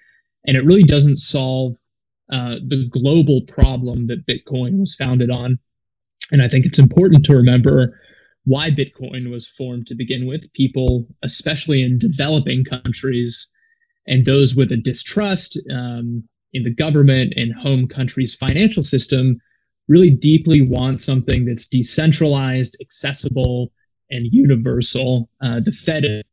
and 0.48 0.58
it 0.58 0.66
really 0.66 0.84
doesn't 0.84 1.18
solve 1.18 1.76
uh, 2.32 2.56
the 2.68 2.88
global 2.90 3.42
problem 3.48 4.08
that 4.08 4.26
Bitcoin 4.26 4.80
was 4.80 4.96
founded 4.96 5.30
on. 5.30 5.60
And 6.32 6.42
I 6.42 6.48
think 6.48 6.66
it's 6.66 6.80
important 6.80 7.26
to 7.26 7.36
remember 7.36 8.00
why 8.46 8.70
Bitcoin 8.70 9.30
was 9.30 9.48
formed 9.48 9.88
to 9.88 9.96
begin 9.96 10.26
with. 10.26 10.52
People, 10.54 11.08
especially 11.22 11.84
in 11.84 11.98
developing 11.98 12.64
countries 12.64 13.50
and 14.08 14.26
those 14.26 14.56
with 14.56 14.72
a 14.72 14.78
distrust 14.78 15.60
um, 15.72 16.24
in 16.54 16.64
the 16.64 16.74
government 16.74 17.34
and 17.38 17.54
home 17.54 17.88
country's 17.88 18.36
financial 18.36 18.84
system, 18.84 19.40
really 19.88 20.12
deeply 20.12 20.62
want 20.62 21.02
something 21.02 21.46
that's 21.46 21.68
decentralized, 21.68 22.78
accessible, 22.82 23.72
and 24.10 24.24
universal. 24.32 25.30
Uh, 25.42 25.60
the 25.60 25.72
Fed 25.72 26.24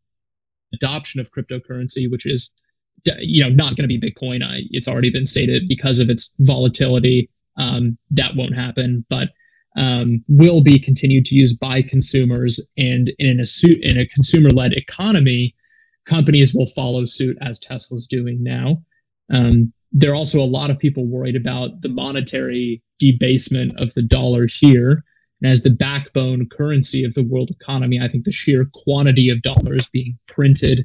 adoption 0.72 1.20
of 1.20 1.32
cryptocurrency, 1.32 2.10
which 2.10 2.26
is 2.26 2.50
you 3.18 3.42
know 3.42 3.48
not 3.48 3.76
going 3.76 3.88
to 3.88 3.98
be 3.98 4.00
Bitcoin, 4.00 4.44
I, 4.44 4.62
it's 4.70 4.88
already 4.88 5.10
been 5.10 5.26
stated 5.26 5.68
because 5.68 5.98
of 5.98 6.10
its 6.10 6.34
volatility. 6.40 7.30
Um, 7.56 7.98
that 8.10 8.36
won't 8.36 8.54
happen, 8.54 9.04
but 9.08 9.30
um, 9.76 10.24
will 10.28 10.60
be 10.60 10.78
continued 10.78 11.24
to 11.26 11.34
use 11.34 11.52
by 11.52 11.82
consumers, 11.82 12.64
and 12.76 13.12
in 13.18 13.40
a 13.40 13.46
suit 13.46 13.82
in 13.84 13.98
a 13.98 14.06
consumer-led 14.06 14.74
economy, 14.74 15.54
companies 16.06 16.54
will 16.54 16.66
follow 16.66 17.04
suit 17.04 17.36
as 17.40 17.58
Tesla's 17.58 18.06
doing 18.06 18.42
now. 18.42 18.82
Um, 19.32 19.72
there 19.92 20.12
are 20.12 20.16
also 20.16 20.42
a 20.42 20.46
lot 20.46 20.70
of 20.70 20.78
people 20.78 21.06
worried 21.06 21.36
about 21.36 21.80
the 21.82 21.88
monetary 21.88 22.82
debasement 22.98 23.78
of 23.80 23.92
the 23.94 24.02
dollar 24.02 24.46
here. 24.46 25.04
And 25.42 25.50
as 25.50 25.62
the 25.62 25.70
backbone 25.70 26.48
currency 26.48 27.04
of 27.04 27.14
the 27.14 27.22
world 27.22 27.50
economy, 27.50 28.00
I 28.00 28.08
think 28.08 28.24
the 28.24 28.32
sheer 28.32 28.68
quantity 28.72 29.30
of 29.30 29.42
dollars 29.42 29.88
being 29.88 30.18
printed 30.26 30.84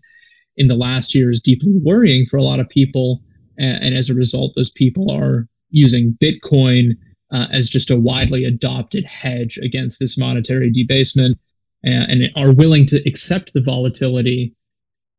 in 0.58 0.68
the 0.68 0.76
last 0.76 1.14
year 1.14 1.30
is 1.30 1.42
deeply 1.42 1.74
worrying 1.84 2.26
for 2.26 2.38
a 2.38 2.44
lot 2.44 2.60
of 2.60 2.70
people. 2.70 3.22
And, 3.58 3.84
and 3.84 3.98
as 3.98 4.10
a 4.10 4.14
result, 4.14 4.54
those 4.56 4.72
people 4.72 5.12
are 5.12 5.48
using 5.70 6.18
Bitcoin 6.22 6.92
uh, 7.32 7.48
as 7.52 7.70
just 7.70 7.90
a 7.90 8.00
widely 8.00 8.46
adopted 8.46 9.04
hedge 9.06 9.58
against 9.58 10.00
this 10.00 10.18
monetary 10.18 10.72
debasement 10.72 11.38
and, 11.84 12.24
and 12.24 12.32
are 12.36 12.54
willing 12.54 12.86
to 12.88 13.02
accept 13.08 13.54
the 13.54 13.62
volatility 13.62 14.56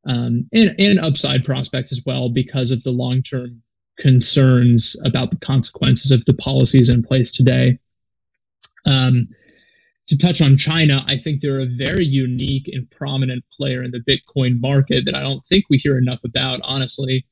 um, 0.06 0.48
and, 0.52 0.74
and 0.78 1.00
upside 1.00 1.44
prospects 1.44 1.92
as 1.92 2.02
well 2.06 2.28
because 2.28 2.70
of 2.70 2.82
the 2.84 2.90
long 2.90 3.22
term 3.22 3.62
concerns 3.98 4.96
about 5.04 5.30
the 5.30 5.38
consequences 5.38 6.10
of 6.10 6.24
the 6.26 6.34
policies 6.34 6.88
in 6.88 7.02
place 7.02 7.32
today. 7.32 7.78
Um, 8.86 9.28
to 10.08 10.16
touch 10.16 10.40
on 10.40 10.56
China, 10.56 11.04
I 11.08 11.16
think 11.16 11.40
they're 11.40 11.60
a 11.60 11.76
very 11.76 12.06
unique 12.06 12.68
and 12.72 12.88
prominent 12.90 13.44
player 13.52 13.82
in 13.82 13.90
the 13.90 14.00
Bitcoin 14.00 14.60
market 14.60 15.04
that 15.04 15.16
I 15.16 15.20
don't 15.20 15.44
think 15.46 15.64
we 15.68 15.78
hear 15.78 15.98
enough 15.98 16.20
about, 16.24 16.60
honestly. 16.62 17.26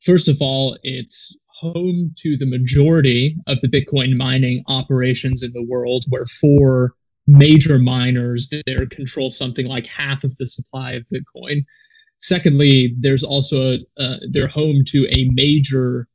First 0.00 0.28
of 0.28 0.36
all, 0.40 0.76
it's 0.84 1.36
home 1.48 2.12
to 2.18 2.36
the 2.36 2.46
majority 2.46 3.36
of 3.46 3.60
the 3.60 3.68
Bitcoin 3.68 4.16
mining 4.16 4.62
operations 4.68 5.42
in 5.42 5.52
the 5.52 5.66
world, 5.68 6.04
where 6.08 6.24
four 6.26 6.94
major 7.26 7.78
miners 7.78 8.52
there 8.66 8.86
control 8.86 9.30
something 9.30 9.66
like 9.66 9.86
half 9.86 10.24
of 10.24 10.36
the 10.38 10.48
supply 10.48 10.92
of 10.92 11.04
Bitcoin. 11.12 11.64
Secondly, 12.20 12.94
there's 12.98 13.24
also 13.24 13.74
a, 13.74 13.78
uh, 13.98 14.16
they're 14.30 14.48
home 14.48 14.82
to 14.86 15.06
a 15.10 15.28
major 15.32 16.06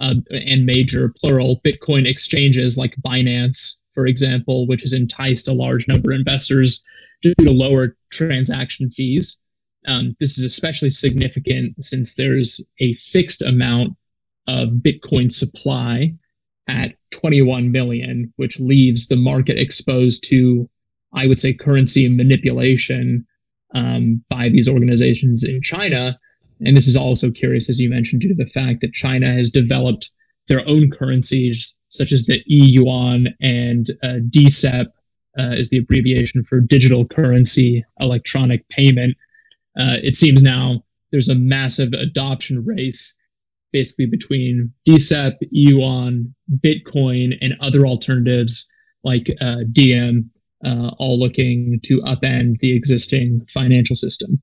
uh, 0.00 0.14
and 0.30 0.66
major 0.66 1.12
plural 1.20 1.60
Bitcoin 1.64 2.06
exchanges 2.06 2.76
like 2.76 2.94
Binance, 3.04 3.76
for 3.96 4.06
example, 4.06 4.66
which 4.66 4.82
has 4.82 4.92
enticed 4.92 5.48
a 5.48 5.54
large 5.54 5.88
number 5.88 6.12
of 6.12 6.18
investors 6.18 6.84
due 7.22 7.34
to 7.40 7.50
lower 7.50 7.96
transaction 8.10 8.90
fees. 8.90 9.40
Um, 9.88 10.14
this 10.20 10.36
is 10.36 10.44
especially 10.44 10.90
significant 10.90 11.82
since 11.82 12.14
there's 12.14 12.60
a 12.78 12.92
fixed 12.96 13.40
amount 13.40 13.96
of 14.46 14.68
Bitcoin 14.68 15.32
supply 15.32 16.14
at 16.68 16.94
21 17.12 17.72
million, 17.72 18.30
which 18.36 18.60
leaves 18.60 19.08
the 19.08 19.16
market 19.16 19.58
exposed 19.58 20.22
to, 20.24 20.68
I 21.14 21.26
would 21.26 21.38
say, 21.38 21.54
currency 21.54 22.06
manipulation 22.06 23.26
um, 23.74 24.22
by 24.28 24.50
these 24.50 24.68
organizations 24.68 25.42
in 25.42 25.62
China. 25.62 26.18
And 26.66 26.76
this 26.76 26.86
is 26.86 26.96
also 26.96 27.30
curious, 27.30 27.70
as 27.70 27.80
you 27.80 27.88
mentioned, 27.88 28.20
due 28.20 28.28
to 28.28 28.44
the 28.44 28.50
fact 28.50 28.82
that 28.82 28.92
China 28.92 29.32
has 29.32 29.50
developed 29.50 30.10
their 30.48 30.66
own 30.68 30.90
currencies, 30.90 31.74
such 31.88 32.12
as 32.12 32.26
the 32.26 32.42
e 32.48 32.64
yuan 32.64 33.28
and 33.40 33.90
uh, 34.02 34.18
DCEP 34.30 34.86
uh, 35.38 35.50
is 35.50 35.70
the 35.70 35.78
abbreviation 35.78 36.44
for 36.44 36.60
digital 36.60 37.04
currency 37.04 37.84
electronic 38.00 38.68
payment. 38.68 39.16
Uh, 39.78 39.96
it 40.02 40.16
seems 40.16 40.42
now 40.42 40.82
there's 41.10 41.28
a 41.28 41.34
massive 41.34 41.92
adoption 41.92 42.64
race 42.64 43.16
basically 43.72 44.06
between 44.06 44.72
DCEP, 44.88 45.36
yuan, 45.50 46.34
Bitcoin, 46.64 47.36
and 47.42 47.54
other 47.60 47.86
alternatives 47.86 48.66
like 49.04 49.30
uh, 49.40 49.58
Diem 49.70 50.30
uh, 50.64 50.90
all 50.98 51.18
looking 51.18 51.78
to 51.82 52.00
upend 52.02 52.58
the 52.60 52.74
existing 52.74 53.42
financial 53.52 53.94
system. 53.94 54.40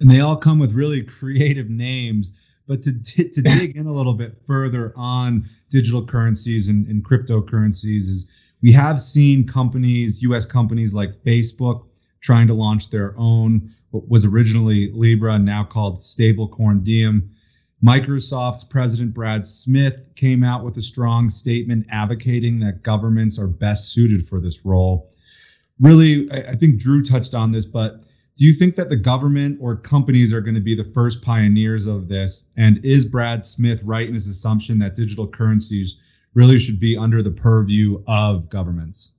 And 0.00 0.10
they 0.10 0.20
all 0.20 0.36
come 0.36 0.58
with 0.58 0.72
really 0.72 1.02
creative 1.02 1.68
names. 1.68 2.32
But 2.68 2.82
to, 2.82 3.02
to 3.02 3.42
dig 3.42 3.76
in 3.76 3.86
a 3.86 3.92
little 3.92 4.14
bit 4.14 4.36
further 4.46 4.92
on 4.94 5.46
digital 5.70 6.04
currencies 6.04 6.68
and, 6.68 6.86
and 6.86 7.04
cryptocurrencies 7.04 8.08
is 8.08 8.30
we 8.62 8.70
have 8.72 9.00
seen 9.00 9.46
companies, 9.46 10.22
US 10.22 10.44
companies 10.44 10.94
like 10.94 11.22
Facebook, 11.24 11.86
trying 12.20 12.46
to 12.48 12.54
launch 12.54 12.90
their 12.90 13.14
own, 13.16 13.72
what 13.90 14.08
was 14.08 14.24
originally 14.24 14.92
Libra, 14.92 15.38
now 15.38 15.64
called 15.64 15.96
stablecoin 15.96 16.84
Diem. 16.84 17.30
Microsoft's 17.82 18.64
President 18.64 19.14
Brad 19.14 19.46
Smith 19.46 20.04
came 20.16 20.42
out 20.42 20.64
with 20.64 20.76
a 20.76 20.82
strong 20.82 21.28
statement 21.28 21.86
advocating 21.90 22.58
that 22.58 22.82
governments 22.82 23.38
are 23.38 23.46
best 23.46 23.92
suited 23.92 24.26
for 24.26 24.40
this 24.40 24.64
role. 24.64 25.08
Really, 25.78 26.30
I, 26.32 26.56
think 26.56 26.80
Drew 26.80 27.04
touched 27.04 27.34
on 27.34 27.52
this, 27.52 27.64
but 27.64 28.04
do 28.38 28.44
you 28.44 28.52
think 28.52 28.76
that 28.76 28.88
the 28.88 28.96
government 28.96 29.58
or 29.60 29.74
companies 29.74 30.32
are 30.32 30.40
going 30.40 30.54
to 30.54 30.60
be 30.60 30.76
the 30.76 30.84
first 30.84 31.22
pioneers 31.22 31.88
of 31.88 32.08
this? 32.08 32.48
And 32.56 32.82
is 32.84 33.04
Brad 33.04 33.44
Smith 33.44 33.82
right 33.82 34.06
in 34.06 34.14
his 34.14 34.28
assumption 34.28 34.78
that 34.78 34.94
digital 34.94 35.26
currencies 35.26 35.98
really 36.34 36.60
should 36.60 36.78
be 36.78 36.96
under 36.96 37.20
the 37.20 37.32
purview 37.32 38.00
of 38.06 38.48
governments? 38.48 39.12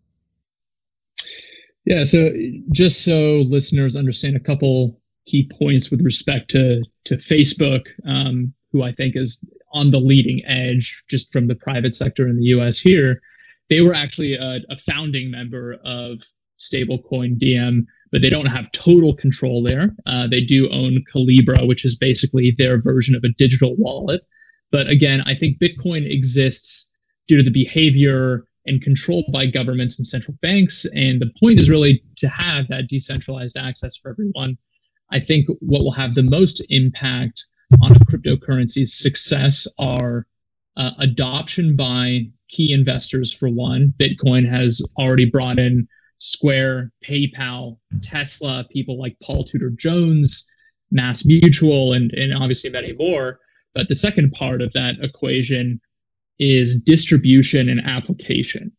Yeah, 1.84 2.06
so 2.06 2.30
just 2.72 3.04
so 3.04 3.44
listeners 3.48 3.98
understand 3.98 4.38
a 4.38 4.40
couple 4.40 5.02
key 5.26 5.52
points 5.60 5.92
with 5.92 6.02
respect 6.02 6.50
to 6.52 6.82
to 7.04 7.18
Facebook, 7.18 7.88
um, 8.06 8.54
who 8.72 8.84
I 8.84 8.94
think 8.94 9.18
is 9.18 9.44
on 9.74 9.92
the 9.92 10.00
leading 10.00 10.42
edge 10.46 11.04
just 11.10 11.34
from 11.34 11.48
the 11.48 11.56
private 11.56 11.94
sector 11.94 12.26
in 12.28 12.38
the 12.38 12.46
U.S. 12.46 12.80
Here, 12.80 13.22
they 13.70 13.82
were 13.82 13.94
actually 13.94 14.36
a, 14.36 14.62
a 14.70 14.78
founding 14.78 15.30
member 15.30 15.74
of 15.84 16.22
stablecoin 16.60 17.38
Diem, 17.38 17.86
but 18.12 18.22
they 18.22 18.30
don't 18.30 18.48
have 18.48 18.72
total 18.72 19.14
control 19.16 19.62
there. 19.64 19.96
Uh, 20.06 20.28
they 20.28 20.42
do 20.42 20.70
own 20.70 21.04
Calibra, 21.14 21.68
which 21.68 21.86
is 21.86 21.96
basically 21.96 22.54
their 22.58 22.82
version 22.82 23.16
of 23.16 23.24
a 23.24 23.30
digital 23.38 23.76
wallet. 23.78 24.22
But 24.72 24.88
again, 24.88 25.22
I 25.26 25.36
think 25.36 25.60
Bitcoin 25.60 26.10
exists 26.10 26.92
due 27.28 27.38
to 27.38 27.44
the 27.44 27.52
behavior 27.52 28.46
and 28.66 28.82
control 28.82 29.24
by 29.34 29.46
governments 29.46 29.98
and 29.98 30.06
central 30.06 30.38
banks. 30.42 30.86
And 30.96 31.22
the 31.22 31.32
point 31.40 31.60
is 31.60 31.70
really 31.70 32.04
to 32.18 32.28
have 32.30 32.68
that 32.68 32.88
decentralized 32.88 33.58
access 33.58 33.98
for 33.98 34.12
everyone. 34.12 34.58
I 35.12 35.20
think 35.20 35.48
what 35.60 35.84
will 35.84 35.92
have 35.92 36.16
the 36.16 36.24
most 36.24 36.64
impact 36.70 37.46
on 37.82 37.92
a 37.92 38.00
cryptocurrency's 38.00 38.96
success 38.96 39.68
are 39.78 40.28
uh, 40.78 40.92
adoption 41.00 41.76
by 41.76 42.28
key 42.48 42.72
investors 42.72 43.34
for 43.34 43.50
one. 43.50 43.94
Bitcoin 43.98 44.50
has 44.50 44.82
already 44.98 45.26
brought 45.26 45.60
in 45.60 45.88
Square, 46.20 46.92
PayPal, 47.04 47.78
Tesla, 48.02 48.66
people 48.72 49.00
like 49.00 49.18
Paul 49.24 49.44
Tudor 49.44 49.72
Jones, 49.72 50.48
Mass 50.92 51.26
Mutual, 51.26 51.94
and, 51.94 52.12
and 52.12 52.34
obviously 52.34 52.70
many 52.70 52.94
more. 52.94 53.40
But 53.74 53.88
the 53.88 53.96
second 53.96 54.32
part 54.32 54.62
of 54.62 54.74
that 54.74 54.96
equation 55.02 55.80
is 56.40 56.80
distribution 56.82 57.70
and 57.70 57.82
application. 57.86 58.72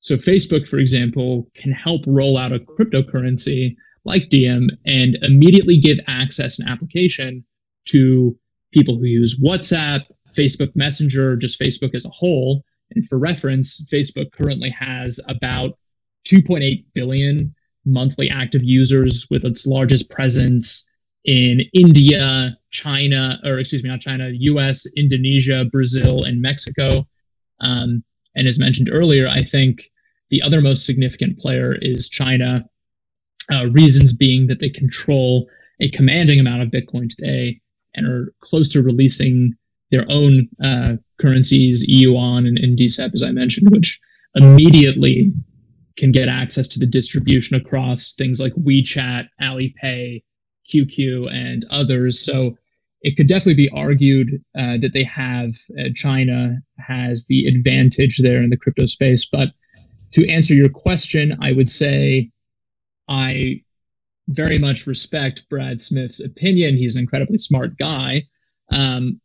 So 0.00 0.16
Facebook, 0.16 0.66
for 0.66 0.78
example, 0.78 1.50
can 1.54 1.72
help 1.72 2.02
roll 2.06 2.36
out 2.36 2.52
a 2.52 2.58
cryptocurrency 2.58 3.74
like 4.04 4.28
Diem 4.28 4.68
and 4.84 5.16
immediately 5.22 5.78
give 5.78 5.98
access 6.06 6.58
and 6.58 6.68
application 6.68 7.44
to 7.86 8.36
people 8.72 8.98
who 8.98 9.04
use 9.04 9.40
WhatsApp, 9.40 10.02
Facebook 10.34 10.74
Messenger, 10.76 11.36
just 11.36 11.58
Facebook 11.58 11.94
as 11.94 12.04
a 12.04 12.10
whole. 12.10 12.64
And 12.90 13.06
for 13.08 13.18
reference, 13.18 13.86
Facebook 13.90 14.30
currently 14.32 14.70
has 14.70 15.20
about 15.28 15.78
2.8 16.26 16.84
billion 16.94 17.54
monthly 17.84 18.30
active 18.30 18.62
users 18.64 19.26
with 19.30 19.44
its 19.44 19.66
largest 19.66 20.10
presence 20.10 20.88
in 21.24 21.62
India, 21.72 22.56
China, 22.70 23.40
or 23.44 23.58
excuse 23.58 23.82
me, 23.82 23.90
not 23.90 24.00
China, 24.00 24.30
US, 24.30 24.86
Indonesia, 24.96 25.64
Brazil, 25.64 26.24
and 26.24 26.40
Mexico. 26.40 27.06
Um, 27.60 28.02
and 28.34 28.46
as 28.46 28.58
mentioned 28.58 28.90
earlier, 28.92 29.28
I 29.28 29.42
think 29.42 29.90
the 30.30 30.42
other 30.42 30.60
most 30.60 30.84
significant 30.84 31.38
player 31.38 31.76
is 31.80 32.08
China. 32.08 32.64
Uh, 33.52 33.66
reasons 33.66 34.12
being 34.12 34.46
that 34.46 34.60
they 34.60 34.70
control 34.70 35.46
a 35.80 35.90
commanding 35.90 36.40
amount 36.40 36.62
of 36.62 36.68
Bitcoin 36.68 37.08
today 37.08 37.60
and 37.94 38.06
are 38.06 38.32
close 38.40 38.68
to 38.70 38.82
releasing 38.82 39.54
their 39.90 40.06
own 40.08 40.48
uh, 40.62 40.94
currencies, 41.20 41.86
yuan 41.86 42.46
and, 42.46 42.58
and 42.58 42.80
as 42.80 43.22
I 43.22 43.30
mentioned, 43.30 43.68
which 43.70 44.00
immediately 44.34 45.32
can 45.96 46.12
get 46.12 46.28
access 46.28 46.66
to 46.68 46.78
the 46.78 46.86
distribution 46.86 47.56
across 47.56 48.14
things 48.14 48.40
like 48.40 48.52
WeChat, 48.54 49.28
Alipay, 49.40 50.22
QQ, 50.72 51.32
and 51.32 51.64
others. 51.70 52.24
So 52.24 52.56
it 53.02 53.16
could 53.16 53.28
definitely 53.28 53.54
be 53.54 53.70
argued 53.70 54.42
uh, 54.58 54.78
that 54.78 54.92
they 54.92 55.04
have 55.04 55.54
uh, 55.78 55.84
China 55.94 56.56
has 56.78 57.26
the 57.26 57.46
advantage 57.46 58.18
there 58.18 58.42
in 58.42 58.50
the 58.50 58.56
crypto 58.56 58.86
space. 58.86 59.26
But 59.26 59.50
to 60.12 60.28
answer 60.28 60.54
your 60.54 60.70
question, 60.70 61.36
I 61.40 61.52
would 61.52 61.68
say 61.68 62.30
I 63.08 63.60
very 64.28 64.58
much 64.58 64.86
respect 64.86 65.46
Brad 65.50 65.82
Smith's 65.82 66.24
opinion. 66.24 66.76
He's 66.76 66.96
an 66.96 67.00
incredibly 67.00 67.36
smart 67.36 67.76
guy. 67.76 68.26
Um, 68.70 69.20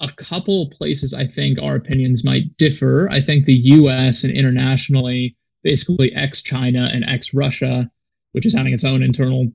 a 0.00 0.08
couple 0.08 0.70
places 0.70 1.14
I 1.14 1.26
think 1.26 1.60
our 1.60 1.74
opinions 1.74 2.24
might 2.24 2.56
differ. 2.58 3.08
I 3.10 3.20
think 3.20 3.44
the 3.44 3.54
US 3.54 4.24
and 4.24 4.32
internationally, 4.32 5.36
basically 5.62 6.12
ex 6.14 6.42
China 6.42 6.88
and 6.92 7.04
ex 7.04 7.34
Russia, 7.34 7.90
which 8.32 8.46
is 8.46 8.54
having 8.54 8.72
its 8.72 8.84
own 8.84 9.02
internal 9.02 9.48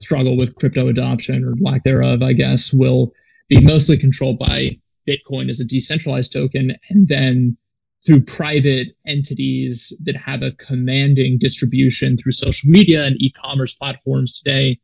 struggle 0.00 0.36
with 0.36 0.56
crypto 0.56 0.88
adoption 0.88 1.44
or 1.44 1.54
lack 1.60 1.84
thereof, 1.84 2.22
I 2.22 2.32
guess, 2.32 2.72
will 2.72 3.12
be 3.48 3.60
mostly 3.60 3.96
controlled 3.96 4.38
by 4.38 4.78
Bitcoin 5.08 5.48
as 5.48 5.60
a 5.60 5.64
decentralized 5.64 6.32
token. 6.32 6.76
And 6.90 7.08
then 7.08 7.56
through 8.04 8.22
private 8.22 8.88
entities 9.06 9.96
that 10.04 10.16
have 10.16 10.42
a 10.42 10.52
commanding 10.52 11.38
distribution 11.38 12.16
through 12.16 12.32
social 12.32 12.68
media 12.68 13.04
and 13.04 13.20
e-commerce 13.20 13.74
platforms 13.74 14.40
today, 14.40 14.78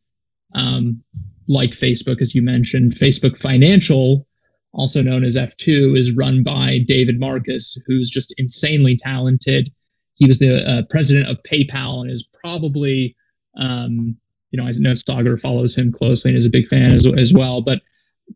um, 0.55 1.03
like 1.49 1.71
Facebook, 1.71 2.21
as 2.21 2.35
you 2.35 2.43
mentioned. 2.43 2.95
Facebook 2.95 3.37
Financial, 3.37 4.27
also 4.73 5.03
known 5.03 5.25
as 5.25 5.37
F2, 5.37 5.99
is 5.99 6.13
run 6.13 6.43
by 6.43 6.79
David 6.87 7.19
Marcus, 7.19 7.77
who's 7.87 8.09
just 8.09 8.33
insanely 8.39 8.97
talented. 8.97 9.73
He 10.19 10.27
was 10.27 10.39
the 10.39 10.69
uh, 10.69 10.83
president 10.91 11.29
of 11.29 11.43
PayPal 11.45 12.03
and 12.03 12.11
is 12.11 12.29
probably, 12.41 13.17
um, 13.57 14.17
you 14.51 14.61
know, 14.61 14.65
I 14.65 14.73
know 14.79 14.93
Saagar 14.93 15.41
follows 15.41 15.79
him 15.79 15.93
closely 15.93 16.31
and 16.31 16.39
is 16.39 16.47
a 16.47 16.51
big 16.51 16.67
fan 16.67 16.93
as, 16.93 17.07
as 17.07 17.33
well, 17.33 17.63
but 17.63 17.83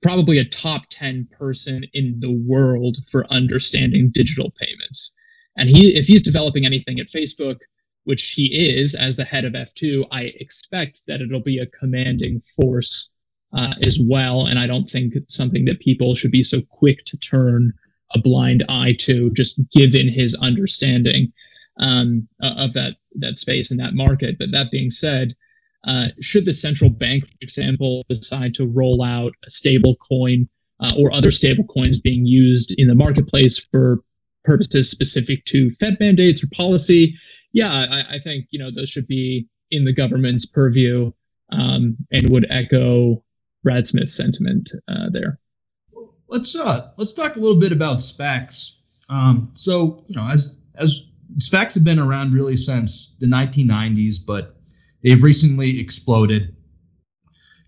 probably 0.00 0.38
a 0.38 0.44
top 0.44 0.82
10 0.90 1.28
person 1.36 1.84
in 1.92 2.18
the 2.20 2.30
world 2.30 2.98
for 3.10 3.30
understanding 3.32 4.10
digital 4.14 4.52
payments. 4.58 5.12
And 5.56 5.68
he, 5.68 5.94
if 5.94 6.06
he's 6.06 6.22
developing 6.22 6.64
anything 6.64 6.98
at 7.00 7.10
Facebook, 7.10 7.58
which 8.04 8.30
he 8.30 8.46
is 8.46 8.94
as 8.94 9.16
the 9.16 9.24
head 9.24 9.44
of 9.44 9.52
F2, 9.52 10.06
I 10.10 10.32
expect 10.40 11.02
that 11.06 11.20
it'll 11.20 11.40
be 11.40 11.58
a 11.58 11.66
commanding 11.66 12.40
force 12.40 13.10
uh, 13.52 13.74
as 13.82 13.98
well. 14.00 14.46
And 14.46 14.58
I 14.58 14.66
don't 14.66 14.90
think 14.90 15.14
it's 15.14 15.34
something 15.34 15.64
that 15.66 15.80
people 15.80 16.14
should 16.14 16.32
be 16.32 16.42
so 16.42 16.60
quick 16.70 17.04
to 17.06 17.16
turn 17.18 17.72
a 18.14 18.18
blind 18.18 18.64
eye 18.68 18.94
to, 19.00 19.30
just 19.30 19.60
given 19.70 20.08
his 20.08 20.34
understanding 20.36 21.32
um, 21.78 22.28
of 22.42 22.72
that 22.74 22.96
that 23.16 23.38
space 23.38 23.70
and 23.70 23.80
that 23.80 23.94
market. 23.94 24.38
But 24.38 24.52
that 24.52 24.70
being 24.70 24.90
said, 24.90 25.34
uh, 25.84 26.08
should 26.20 26.44
the 26.44 26.52
central 26.52 26.90
bank, 26.90 27.26
for 27.26 27.36
example, 27.40 28.04
decide 28.08 28.54
to 28.54 28.66
roll 28.66 29.02
out 29.02 29.32
a 29.46 29.50
stable 29.50 29.96
coin 29.96 30.48
uh, 30.80 30.92
or 30.96 31.12
other 31.12 31.30
stable 31.30 31.64
coins 31.64 32.00
being 32.00 32.26
used 32.26 32.74
in 32.78 32.88
the 32.88 32.94
marketplace 32.94 33.58
for 33.58 34.02
purposes 34.44 34.90
specific 34.90 35.44
to 35.46 35.70
Fed 35.72 35.96
mandates 36.00 36.42
or 36.42 36.48
policy, 36.54 37.14
yeah, 37.52 37.70
I, 37.70 38.16
I 38.16 38.18
think 38.18 38.46
you 38.50 38.58
know 38.58 38.70
those 38.70 38.88
should 38.88 39.06
be 39.06 39.46
in 39.70 39.84
the 39.84 39.92
government's 39.92 40.46
purview 40.46 41.12
um, 41.50 41.96
and 42.10 42.30
would 42.30 42.46
echo 42.50 43.22
Brad 43.62 43.86
Smith's 43.86 44.14
sentiment 44.14 44.70
uh, 44.88 45.08
there. 45.10 45.38
Let's 46.28 46.56
uh 46.56 46.90
let's 46.96 47.12
talk 47.12 47.36
a 47.36 47.38
little 47.38 47.60
bit 47.60 47.72
about 47.72 47.98
SPACs. 47.98 48.78
Um, 49.08 49.50
so 49.52 50.02
you 50.06 50.16
know, 50.16 50.26
as 50.26 50.56
as 50.76 51.06
SPACs 51.38 51.74
have 51.74 51.84
been 51.84 51.98
around 51.98 52.32
really 52.32 52.56
since 52.56 53.16
the 53.20 53.26
1990s, 53.26 54.16
but 54.26 54.56
They've 55.02 55.22
recently 55.22 55.80
exploded. 55.80 56.54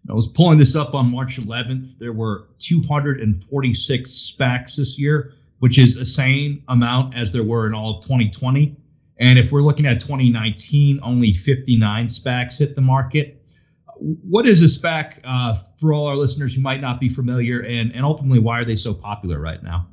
I 0.08 0.12
was 0.12 0.28
pulling 0.28 0.58
this 0.58 0.76
up 0.76 0.94
on 0.94 1.10
March 1.10 1.40
11th. 1.40 1.98
There 1.98 2.12
were 2.12 2.48
246 2.58 4.10
SPACs 4.10 4.76
this 4.76 4.98
year, 4.98 5.32
which 5.58 5.78
is 5.78 5.96
the 5.96 6.04
same 6.04 6.62
amount 6.68 7.16
as 7.16 7.32
there 7.32 7.42
were 7.42 7.66
in 7.66 7.74
all 7.74 7.96
of 7.96 8.04
2020. 8.04 8.76
And 9.18 9.38
if 9.38 9.50
we're 9.50 9.62
looking 9.62 9.86
at 9.86 10.00
2019, 10.00 11.00
only 11.02 11.32
59 11.32 12.06
SPACs 12.06 12.58
hit 12.58 12.74
the 12.74 12.80
market. 12.80 13.42
What 13.96 14.46
is 14.46 14.62
a 14.62 14.66
SPAC 14.66 15.20
uh, 15.24 15.54
for 15.78 15.92
all 15.92 16.06
our 16.06 16.16
listeners 16.16 16.54
who 16.54 16.60
might 16.60 16.80
not 16.80 17.00
be 17.00 17.08
familiar, 17.08 17.60
and, 17.60 17.92
and 17.94 18.04
ultimately, 18.04 18.40
why 18.40 18.60
are 18.60 18.64
they 18.64 18.76
so 18.76 18.92
popular 18.92 19.38
right 19.38 19.62
now? 19.62 19.88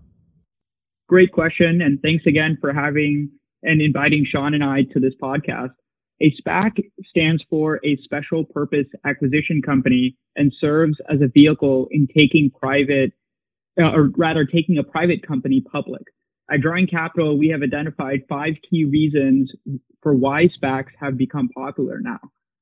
Great 1.07 1.31
question. 1.31 1.81
And 1.81 2.01
thanks 2.01 2.25
again 2.25 2.57
for 2.59 2.73
having 2.73 3.29
and 3.63 3.81
inviting 3.81 4.25
Sean 4.29 4.53
and 4.53 4.63
I 4.63 4.83
to 4.93 4.99
this 4.99 5.13
podcast. 5.21 5.71
A 6.21 6.33
SPAC 6.39 6.77
stands 7.09 7.43
for 7.49 7.79
a 7.83 7.97
special 8.03 8.45
purpose 8.45 8.85
acquisition 9.05 9.61
company 9.65 10.17
and 10.35 10.53
serves 10.59 10.97
as 11.09 11.19
a 11.21 11.27
vehicle 11.27 11.87
in 11.89 12.07
taking 12.07 12.51
private, 12.51 13.13
uh, 13.79 13.91
or 13.91 14.11
rather 14.17 14.45
taking 14.45 14.77
a 14.77 14.83
private 14.83 15.25
company 15.25 15.61
public. 15.61 16.03
At 16.51 16.61
Drawing 16.61 16.87
Capital, 16.87 17.39
we 17.39 17.47
have 17.49 17.63
identified 17.63 18.23
five 18.27 18.53
key 18.69 18.85
reasons 18.85 19.51
for 20.03 20.13
why 20.13 20.47
SPACs 20.47 20.91
have 20.99 21.17
become 21.17 21.49
popular 21.55 21.99
now. 22.01 22.19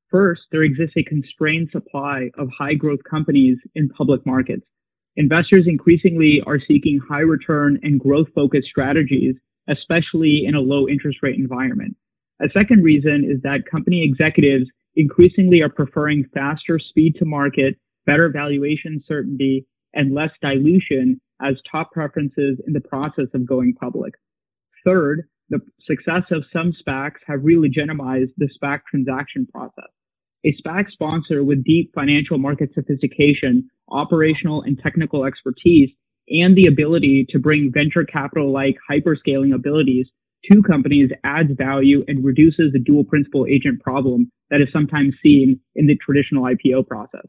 First, 0.10 0.42
there 0.52 0.64
exists 0.64 0.96
a 0.98 1.04
constrained 1.04 1.70
supply 1.72 2.32
of 2.38 2.50
high 2.58 2.76
growth 2.76 3.02
companies 3.10 3.58
in 3.76 3.90
public 3.90 4.26
markets. 4.26 4.66
Investors 5.16 5.66
increasingly 5.68 6.42
are 6.48 6.60
seeking 6.60 7.00
high 7.10 7.22
return 7.22 7.80
and 7.84 8.00
growth 8.00 8.28
focused 8.34 8.68
strategies, 8.68 9.36
especially 9.70 10.44
in 10.46 10.56
a 10.56 10.60
low 10.60 10.88
interest 10.88 11.20
rate 11.22 11.38
environment. 11.38 11.96
A 12.42 12.50
second 12.58 12.84
reason 12.84 13.28
is 13.30 13.42
that 13.44 13.70
company 13.70 14.04
executives 14.04 14.66
increasingly 14.96 15.62
are 15.62 15.70
preferring 15.70 16.26
faster 16.34 16.80
speed 16.80 17.16
to 17.20 17.26
market, 17.26 17.78
better 18.06 18.30
valuation 18.30 19.04
certainty, 19.08 19.66
and 19.94 20.14
less 20.14 20.32
dilution 20.42 21.20
as 21.42 21.56
top 21.70 21.92
preferences 21.92 22.60
in 22.66 22.74
the 22.74 22.82
process 22.82 23.28
of 23.34 23.48
going 23.48 23.74
public. 23.74 24.14
Third, 24.86 25.24
the 25.50 25.60
success 25.86 26.24
of 26.32 26.44
some 26.54 26.74
SPACs 26.74 27.20
have 27.28 27.44
re-legitimized 27.44 28.32
the 28.38 28.50
SPAC 28.62 28.82
transaction 28.90 29.48
process. 29.52 29.90
A 30.46 30.56
SPAC 30.62 30.90
sponsor 30.92 31.44
with 31.44 31.66
deep 31.66 31.92
financial 31.94 32.38
market 32.38 32.70
sophistication, 32.74 33.70
operational 33.90 34.62
and 34.62 34.80
technical 34.80 35.26
expertise, 35.26 35.90
and 36.30 36.56
the 36.56 36.68
ability 36.68 37.26
to 37.30 37.40
bring 37.40 37.72
venture 37.74 38.04
capital 38.04 38.52
like 38.52 38.78
hyperscaling 38.90 39.54
abilities 39.54 40.08
to 40.52 40.62
companies 40.62 41.10
adds 41.24 41.52
value 41.58 42.04
and 42.08 42.24
reduces 42.24 42.72
the 42.72 42.80
dual 42.80 43.04
principal 43.04 43.46
agent 43.48 43.82
problem 43.82 44.32
that 44.50 44.62
is 44.62 44.68
sometimes 44.72 45.14
seen 45.22 45.60
in 45.76 45.88
the 45.88 45.98
traditional 45.98 46.44
IPO 46.44 46.88
process. 46.88 47.26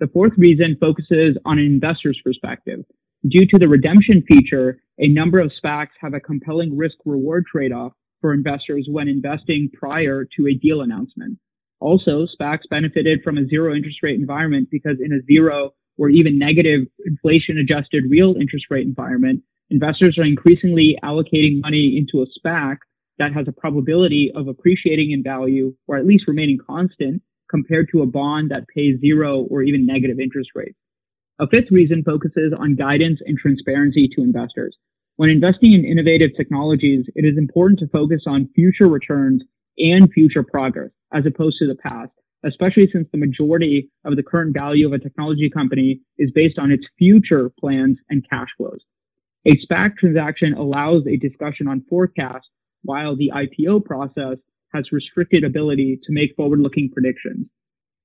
The 0.00 0.08
fourth 0.08 0.32
reason 0.36 0.76
focuses 0.80 1.36
on 1.44 1.58
an 1.58 1.64
investor's 1.64 2.20
perspective. 2.24 2.80
Due 3.28 3.46
to 3.46 3.58
the 3.58 3.68
redemption 3.68 4.22
feature, 4.28 4.80
a 4.98 5.08
number 5.08 5.38
of 5.38 5.52
SPACs 5.62 5.94
have 6.00 6.12
a 6.12 6.20
compelling 6.20 6.76
risk 6.76 6.96
reward 7.04 7.46
trade 7.46 7.72
off 7.72 7.92
for 8.20 8.34
investors 8.34 8.86
when 8.90 9.08
investing 9.08 9.70
prior 9.72 10.26
to 10.36 10.48
a 10.48 10.54
deal 10.54 10.82
announcement. 10.82 11.38
Also, 11.80 12.26
SPACs 12.26 12.68
benefited 12.68 13.22
from 13.22 13.38
a 13.38 13.46
zero 13.46 13.74
interest 13.74 13.98
rate 14.02 14.18
environment 14.18 14.68
because 14.70 14.98
in 15.00 15.12
a 15.12 15.22
zero 15.24 15.72
or 15.98 16.08
even 16.08 16.38
negative 16.38 16.86
inflation 17.04 17.58
adjusted 17.58 18.04
real 18.08 18.34
interest 18.40 18.66
rate 18.70 18.86
environment, 18.86 19.42
investors 19.70 20.18
are 20.18 20.24
increasingly 20.24 20.96
allocating 21.02 21.60
money 21.60 21.96
into 21.96 22.22
a 22.22 22.26
SPAC 22.38 22.78
that 23.18 23.32
has 23.32 23.46
a 23.48 23.52
probability 23.52 24.32
of 24.34 24.48
appreciating 24.48 25.12
in 25.12 25.22
value 25.22 25.74
or 25.86 25.96
at 25.96 26.06
least 26.06 26.26
remaining 26.26 26.58
constant 26.66 27.22
compared 27.50 27.88
to 27.92 28.02
a 28.02 28.06
bond 28.06 28.50
that 28.50 28.66
pays 28.74 28.98
zero 29.00 29.42
or 29.50 29.62
even 29.62 29.86
negative 29.86 30.18
interest 30.18 30.50
rates. 30.54 30.76
A 31.38 31.46
fifth 31.46 31.70
reason 31.70 32.02
focuses 32.04 32.52
on 32.58 32.76
guidance 32.76 33.20
and 33.24 33.38
transparency 33.38 34.08
to 34.08 34.22
investors. 34.22 34.76
When 35.16 35.28
investing 35.28 35.72
in 35.72 35.84
innovative 35.84 36.30
technologies, 36.36 37.04
it 37.14 37.24
is 37.24 37.36
important 37.36 37.80
to 37.80 37.88
focus 37.88 38.22
on 38.26 38.48
future 38.54 38.88
returns 38.88 39.42
and 39.78 40.10
future 40.12 40.42
progress 40.42 40.90
as 41.12 41.26
opposed 41.26 41.58
to 41.58 41.66
the 41.66 41.74
past, 41.74 42.12
especially 42.44 42.88
since 42.92 43.08
the 43.12 43.18
majority 43.18 43.90
of 44.04 44.16
the 44.16 44.22
current 44.22 44.54
value 44.54 44.86
of 44.86 44.92
a 44.92 44.98
technology 44.98 45.48
company 45.50 46.00
is 46.18 46.30
based 46.34 46.58
on 46.58 46.70
its 46.70 46.84
future 46.98 47.50
plans 47.60 47.98
and 48.10 48.28
cash 48.28 48.48
flows. 48.56 48.80
A 49.46 49.56
SPAC 49.56 49.96
transaction 49.96 50.54
allows 50.54 51.02
a 51.06 51.16
discussion 51.16 51.66
on 51.66 51.84
forecasts 51.88 52.48
while 52.82 53.16
the 53.16 53.30
IPO 53.34 53.84
process 53.84 54.38
has 54.72 54.92
restricted 54.92 55.44
ability 55.44 56.00
to 56.04 56.12
make 56.12 56.34
forward-looking 56.36 56.90
predictions. 56.92 57.46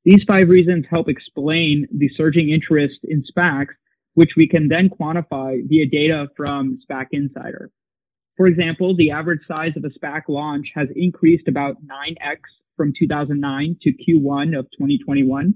These 0.04 0.24
five 0.28 0.50
reasons 0.50 0.86
help 0.90 1.10
explain 1.10 1.88
the 1.92 2.10
surging 2.16 2.50
interest 2.50 3.00
in 3.04 3.24
SPACs, 3.24 3.76
which 4.14 4.32
we 4.36 4.48
can 4.48 4.68
then 4.68 4.90
quantify 4.90 5.60
via 5.68 5.88
data 5.88 6.28
from 6.36 6.80
SPAC 6.90 7.08
Insider. 7.12 7.72
For 8.36 8.48
example, 8.48 8.96
the 8.96 9.12
average 9.12 9.42
size 9.48 9.74
of 9.76 9.84
a 9.84 9.90
SPAC 9.90 10.24
launch 10.28 10.68
has 10.76 10.88
increased 10.96 11.48
about 11.48 11.78
9x 11.86 12.38
from 12.78 12.94
2009 12.98 13.78
to 13.82 13.92
Q1 13.92 14.58
of 14.58 14.66
2021. 14.72 15.54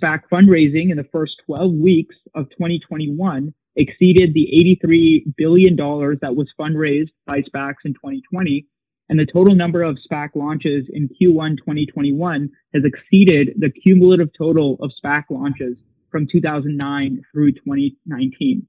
SPAC 0.00 0.20
fundraising 0.32 0.90
in 0.90 0.96
the 0.96 1.08
first 1.10 1.36
12 1.46 1.72
weeks 1.72 2.14
of 2.34 2.50
2021 2.50 3.52
exceeded 3.76 4.34
the 4.34 4.48
$83 4.84 5.34
billion 5.36 5.76
that 5.76 6.36
was 6.36 6.48
fundraised 6.58 7.10
by 7.26 7.38
SPACs 7.40 7.84
in 7.84 7.94
2020. 7.94 8.66
And 9.08 9.18
the 9.18 9.26
total 9.26 9.54
number 9.54 9.82
of 9.82 9.98
SPAC 10.10 10.30
launches 10.34 10.86
in 10.92 11.08
Q1 11.08 11.56
2021 11.58 12.50
has 12.74 12.82
exceeded 12.84 13.54
the 13.58 13.70
cumulative 13.70 14.28
total 14.36 14.76
of 14.80 14.92
SPAC 15.02 15.24
launches 15.30 15.76
from 16.10 16.28
2009 16.30 17.22
through 17.32 17.52
2019. 17.52 18.66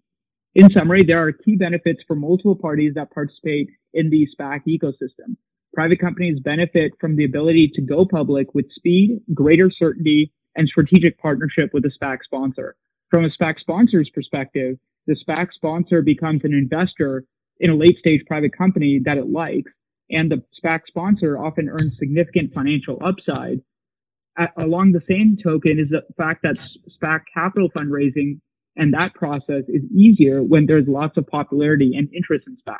In 0.53 0.69
summary, 0.71 1.03
there 1.05 1.25
are 1.25 1.31
key 1.31 1.55
benefits 1.55 2.01
for 2.07 2.15
multiple 2.15 2.55
parties 2.55 2.93
that 2.95 3.11
participate 3.11 3.69
in 3.93 4.09
the 4.09 4.27
SPAC 4.35 4.61
ecosystem. 4.67 5.37
Private 5.73 5.99
companies 5.99 6.39
benefit 6.39 6.91
from 6.99 7.15
the 7.15 7.23
ability 7.23 7.71
to 7.75 7.81
go 7.81 8.05
public 8.05 8.53
with 8.53 8.65
speed, 8.71 9.21
greater 9.33 9.71
certainty, 9.71 10.31
and 10.55 10.67
strategic 10.67 11.17
partnership 11.17 11.69
with 11.73 11.85
a 11.85 11.91
SPAC 11.91 12.17
sponsor. 12.25 12.75
From 13.09 13.23
a 13.23 13.29
SPAC 13.29 13.59
sponsor's 13.59 14.09
perspective, 14.13 14.77
the 15.07 15.15
SPAC 15.15 15.53
sponsor 15.53 16.01
becomes 16.01 16.41
an 16.43 16.53
investor 16.53 17.23
in 17.59 17.69
a 17.69 17.75
late 17.75 17.97
stage 17.99 18.21
private 18.27 18.55
company 18.57 18.99
that 19.05 19.17
it 19.17 19.29
likes, 19.29 19.71
and 20.09 20.29
the 20.29 20.43
SPAC 20.61 20.81
sponsor 20.87 21.37
often 21.37 21.69
earns 21.69 21.97
significant 21.97 22.51
financial 22.53 22.97
upside. 23.03 23.61
At, 24.37 24.51
along 24.57 24.91
the 24.91 25.03
same 25.07 25.37
token 25.41 25.79
is 25.79 25.89
the 25.89 26.03
fact 26.17 26.43
that 26.43 26.55
SPAC 27.01 27.21
capital 27.33 27.69
fundraising 27.69 28.39
and 28.75 28.93
that 28.93 29.13
process 29.13 29.63
is 29.67 29.83
easier 29.93 30.41
when 30.41 30.65
there's 30.65 30.87
lots 30.87 31.17
of 31.17 31.27
popularity 31.27 31.93
and 31.95 32.09
interest 32.13 32.45
in 32.47 32.57
SPACs. 32.57 32.79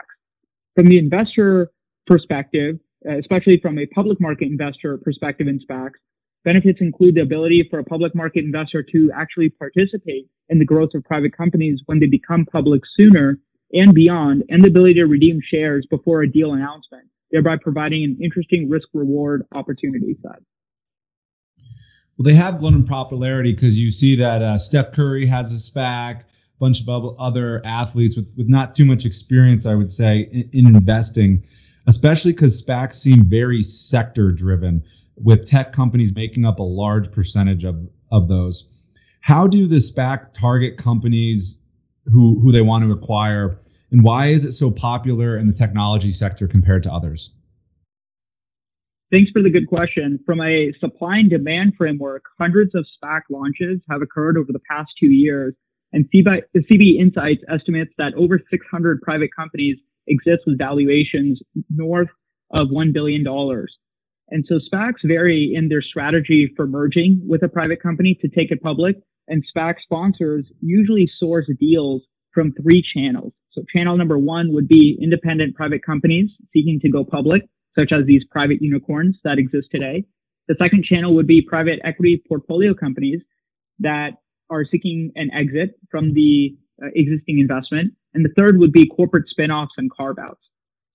From 0.76 0.88
the 0.88 0.98
investor 0.98 1.70
perspective, 2.12 2.78
especially 3.20 3.58
from 3.62 3.80
a 3.80 3.86
public 3.88 4.20
market 4.20 4.46
investor 4.46 4.98
perspective 4.98 5.48
in 5.48 5.60
SPACs, 5.60 5.94
benefits 6.44 6.82
include 6.82 7.16
the 7.16 7.22
ability 7.22 7.66
for 7.70 7.80
a 7.80 7.84
public 7.86 8.14
market 8.14 8.44
investor 8.44 8.84
to 8.84 9.10
actually 9.16 9.50
participate 9.50 10.28
in 10.50 10.60
the 10.60 10.66
growth 10.66 10.90
of 10.94 11.06
private 11.06 11.36
companies 11.36 11.80
when 11.86 12.00
they 12.00 12.08
become 12.08 12.46
public 12.46 12.82
sooner 13.00 13.40
and 13.72 13.94
beyond, 13.94 14.44
and 14.50 14.62
the 14.62 14.68
ability 14.68 14.96
to 14.96 15.06
redeem 15.06 15.40
shares 15.42 15.88
before 15.90 16.22
a 16.22 16.30
deal 16.30 16.52
announcement, 16.52 17.08
thereby 17.32 17.56
providing 17.56 18.04
an 18.04 18.18
interesting 18.22 18.70
risk 18.70 18.90
reward 18.94 19.46
opportunity 19.54 20.18
set. 20.22 20.42
Well, 22.18 22.26
they 22.26 22.34
have 22.34 22.60
grown 22.60 22.74
in 22.74 22.84
popularity 22.84 23.54
because 23.54 23.80
you 23.80 23.90
see 23.90 24.18
that 24.18 24.42
uh, 24.42 24.58
Steph 24.58 24.92
Curry 24.92 25.26
has 25.28 25.54
a 25.54 25.72
SPAC, 25.72 26.20
a 26.20 26.26
bunch 26.60 26.86
of 26.86 27.16
other 27.18 27.62
athletes 27.64 28.18
with, 28.18 28.34
with 28.36 28.50
not 28.50 28.76
too 28.76 28.84
much 28.84 29.06
experience, 29.06 29.66
I 29.66 29.76
would 29.76 29.94
say, 29.94 30.30
in, 30.34 30.50
in 30.52 30.76
investing, 30.76 31.42
especially 31.88 32.32
because 32.32 32.62
SPACs 32.62 32.94
seem 32.94 33.24
very 33.26 33.62
sector 33.64 34.32
driven, 34.32 34.84
with 35.16 35.46
tech 35.46 35.72
companies 35.72 36.16
making 36.16 36.46
up 36.46 36.60
a 36.60 36.64
large 36.64 37.12
percentage 37.12 37.64
of, 37.64 37.88
of 38.12 38.28
those. 38.28 38.68
How 39.22 39.48
do 39.48 39.68
the 39.68 39.78
SPAC 39.78 40.34
target 40.34 40.78
companies 40.78 41.60
who, 42.06 42.40
who 42.42 42.52
they 42.52 42.62
want 42.62 42.84
to 42.84 42.92
acquire, 42.92 43.60
and 43.92 44.04
why 44.04 44.28
is 44.28 44.46
it 44.46 44.54
so 44.54 44.72
popular 44.72 45.38
in 45.38 45.48
the 45.48 45.54
technology 45.54 46.12
sector 46.12 46.48
compared 46.48 46.84
to 46.84 46.92
others? 46.92 47.32
Thanks 49.14 49.30
for 49.32 49.42
the 49.42 49.50
good 49.50 49.68
question. 49.68 50.20
From 50.26 50.40
a 50.40 50.72
supply 50.80 51.18
and 51.18 51.30
demand 51.30 51.74
framework, 51.78 52.24
hundreds 52.40 52.74
of 52.74 52.86
SPAC 53.04 53.22
launches 53.30 53.82
have 53.90 54.02
occurred 54.02 54.38
over 54.38 54.54
the 54.54 54.62
past 54.70 54.90
two 55.00 55.10
years, 55.10 55.54
and 55.92 56.06
CB, 56.16 56.44
CB 56.56 57.00
Insights 57.00 57.44
estimates 57.50 57.92
that 57.98 58.14
over 58.16 58.40
600 58.50 59.02
private 59.02 59.30
companies 59.36 59.78
exist 60.08 60.42
with 60.46 60.58
valuations 60.58 61.40
north 61.70 62.10
of 62.52 62.68
$1 62.68 62.94
billion. 62.94 63.26
And 64.30 64.46
so 64.48 64.60
SPACs 64.74 65.06
vary 65.06 65.54
in 65.54 65.70
their 65.70 65.82
strategy 65.82 66.52
for 66.56 66.68
merging 66.68 67.22
with 67.28 67.44
a 67.44 67.50
private 67.50 67.82
company 67.82 68.18
to 68.22 68.30
take 68.30 68.52
it 68.52 68.62
public, 68.62 68.96
and 69.28 69.44
SPAC 69.56 69.76
sponsors 69.84 70.46
usually 70.62 71.10
source 71.20 71.50
deals 71.60 72.02
from 72.34 72.54
three 72.54 72.84
channels. 72.96 73.34
So 73.52 73.64
channel 73.76 73.98
number 73.98 74.18
one 74.18 74.54
would 74.54 74.68
be 74.68 74.98
independent 75.02 75.56
private 75.56 75.84
companies 75.86 76.30
seeking 76.54 76.80
to 76.82 76.90
go 76.90 77.04
public 77.04 77.44
such 77.78 77.92
as 77.92 78.06
these 78.06 78.24
private 78.30 78.62
unicorns 78.62 79.18
that 79.24 79.38
exist 79.38 79.68
today. 79.72 80.04
The 80.48 80.56
second 80.62 80.84
channel 80.84 81.16
would 81.16 81.28
be 81.28 81.42
private 81.42 81.80
equity 81.84 82.22
portfolio 82.28 82.74
companies 82.74 83.22
that 83.80 84.12
are 84.50 84.66
seeking 84.70 85.12
an 85.16 85.32
exit 85.34 85.76
from 85.90 86.14
the 86.14 86.58
Uh, 86.82 86.88
existing 86.96 87.38
investment. 87.38 87.94
And 88.16 88.26
the 88.26 88.34
third 88.36 88.58
would 88.58 88.72
be 88.72 88.88
corporate 88.88 89.26
spinoffs 89.30 89.78
and 89.78 89.92
carve 89.92 90.18
outs. 90.18 90.42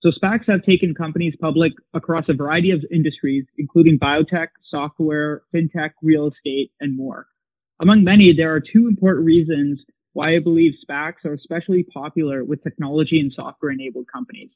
So 0.01 0.09
SPACs 0.11 0.45
have 0.47 0.63
taken 0.63 0.93
companies 0.93 1.33
public 1.39 1.71
across 1.93 2.25
a 2.27 2.33
variety 2.33 2.71
of 2.71 2.83
industries, 2.91 3.45
including 3.57 3.97
biotech, 3.97 4.47
software, 4.69 5.43
fintech, 5.53 5.91
real 6.01 6.27
estate, 6.27 6.71
and 6.81 6.97
more. 6.97 7.27
Among 7.79 8.03
many, 8.03 8.33
there 8.33 8.53
are 8.53 8.59
two 8.59 8.87
important 8.87 9.25
reasons 9.25 9.79
why 10.11 10.35
I 10.35 10.39
believe 10.39 10.73
SPACs 10.83 11.23
are 11.23 11.33
especially 11.33 11.83
popular 11.83 12.43
with 12.43 12.63
technology 12.63 13.21
and 13.21 13.31
software 13.31 13.71
enabled 13.71 14.07
companies. 14.11 14.49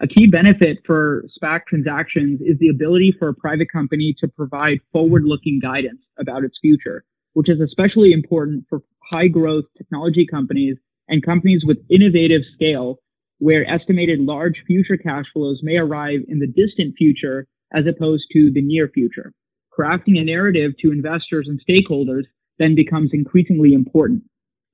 A 0.00 0.08
key 0.08 0.26
benefit 0.26 0.78
for 0.84 1.24
SPAC 1.40 1.66
transactions 1.68 2.40
is 2.40 2.58
the 2.58 2.68
ability 2.68 3.14
for 3.16 3.28
a 3.28 3.34
private 3.34 3.70
company 3.70 4.14
to 4.18 4.26
provide 4.26 4.80
forward 4.92 5.22
looking 5.22 5.60
guidance 5.60 6.00
about 6.18 6.42
its 6.42 6.58
future, 6.60 7.04
which 7.34 7.48
is 7.48 7.60
especially 7.60 8.12
important 8.12 8.64
for 8.68 8.82
high 9.10 9.28
growth 9.28 9.64
technology 9.76 10.26
companies 10.26 10.76
and 11.08 11.24
companies 11.24 11.62
with 11.64 11.84
innovative 11.90 12.42
scale 12.54 12.98
where 13.38 13.68
estimated 13.68 14.20
large 14.20 14.62
future 14.66 14.96
cash 14.96 15.26
flows 15.32 15.60
may 15.62 15.76
arrive 15.76 16.20
in 16.28 16.38
the 16.38 16.46
distant 16.46 16.94
future 16.96 17.46
as 17.74 17.86
opposed 17.86 18.24
to 18.32 18.50
the 18.52 18.62
near 18.62 18.88
future. 18.88 19.32
Crafting 19.76 20.18
a 20.18 20.24
narrative 20.24 20.72
to 20.80 20.92
investors 20.92 21.48
and 21.48 21.60
stakeholders 21.68 22.24
then 22.58 22.74
becomes 22.74 23.10
increasingly 23.12 23.74
important. 23.74 24.22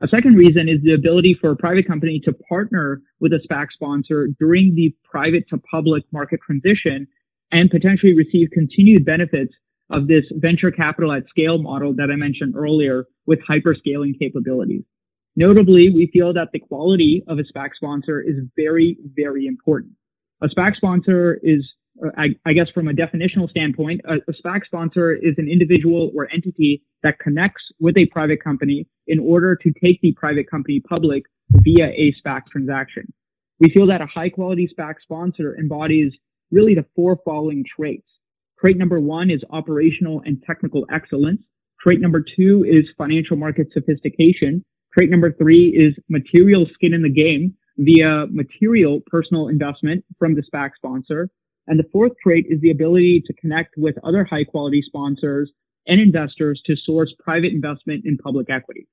A 0.03 0.09
second 0.09 0.35
reason 0.35 0.69
is 0.69 0.83
the 0.83 0.95
ability 0.95 1.37
for 1.41 1.51
a 1.51 1.57
private 1.57 1.87
company 1.87 2.21
to 2.25 2.33
partner 2.33 3.03
with 3.19 3.33
a 3.33 3.41
SPAC 3.47 3.67
sponsor 3.73 4.29
during 4.39 4.75
the 4.75 4.95
private 5.05 5.45
to 5.51 5.59
public 5.59 6.05
market 6.13 6.41
transition 6.45 7.07
and 7.53 7.71
potentially 7.71 8.17
receive 8.17 8.49
continued 8.53 9.05
benefits 9.05 9.53
of 9.91 10.09
this 10.09 10.25
venture 10.33 10.71
capital 10.71 11.13
at 11.13 11.29
scale 11.29 11.59
model 11.59 11.95
that 11.95 12.11
I 12.13 12.17
mentioned 12.17 12.55
earlier 12.57 13.07
with 13.27 13.41
hyperscaling 13.49 14.19
capabilities. 14.19 14.85
Notably, 15.37 15.91
we 15.91 16.11
feel 16.13 16.33
that 16.35 16.49
the 16.53 16.59
quality 16.59 17.23
of 17.29 17.39
a 17.39 17.43
SPAC 17.43 17.71
sponsor 17.75 18.21
is 18.21 18.37
very, 18.57 18.97
very 19.15 19.47
important. 19.47 19.93
A 20.43 20.49
SPAC 20.49 20.77
sponsor 20.77 21.39
is 21.43 21.65
I, 22.17 22.29
I, 22.47 22.53
guess 22.53 22.69
from 22.73 22.89
a 22.89 22.93
definitional 22.93 23.51
standpoint, 23.51 24.01
a, 24.05 24.15
a 24.29 24.33
SPAC 24.33 24.65
sponsor 24.65 25.13
is 25.13 25.35
an 25.39 25.49
individual 25.49 26.11
or 26.15 26.29
entity 26.33 26.83
that 27.03 27.19
connects 27.19 27.63
with 27.79 27.97
a 27.97 28.07
private 28.07 28.43
company 28.43 28.87
in 29.07 29.19
order 29.19 29.57
to 29.57 29.73
take 29.83 30.01
the 30.01 30.13
private 30.13 30.51
company 30.51 30.81
public 30.81 31.25
via 31.51 31.89
a 31.89 32.15
SPAC 32.25 32.47
transaction. 32.47 33.13
We 33.59 33.71
feel 33.71 33.87
that 33.89 34.01
a 34.01 34.07
high 34.07 34.31
quality 34.31 34.69
SPAC 34.69 34.95
sponsor 35.03 35.57
embodies 35.59 36.13
really 36.51 36.75
the 36.75 36.87
four 36.97 37.19
following 37.25 37.65
traits. 37.77 38.07
Trait 38.63 38.77
number 38.77 39.01
one 39.01 39.31
is 39.31 39.41
operational 39.51 40.23
and 40.25 40.43
technical 40.47 40.87
excellence. 40.93 41.41
Trait 41.81 42.01
number 42.01 42.23
two 42.37 42.65
is 42.69 42.85
financial 42.99 43.37
market 43.37 43.69
sophistication. 43.73 44.63
Trait 44.97 45.09
number 45.09 45.33
three 45.33 45.69
is 45.69 45.95
material 46.09 46.67
skin 46.75 46.93
in 46.93 47.03
the 47.03 47.11
game 47.11 47.55
via 47.79 48.27
material 48.31 49.01
personal 49.07 49.49
investment 49.49 50.05
from 50.19 50.35
the 50.35 50.43
SPAC 50.43 50.71
sponsor. 50.77 51.31
And 51.67 51.79
the 51.79 51.89
fourth 51.93 52.13
trait 52.23 52.47
is 52.51 52.61
the 52.61 52.71
ability 52.71 53.23
to 53.27 53.33
connect 53.35 53.75
with 53.77 53.95
other 54.05 54.25
high 54.25 54.45
quality 54.45 54.83
sponsors 54.85 55.51
and 55.87 56.01
investors 56.01 56.61
to 56.67 56.77
source 56.77 57.15
private 57.19 57.53
investment 57.53 58.05
in 58.05 58.19
public 58.19 58.51
equity. 58.51 58.87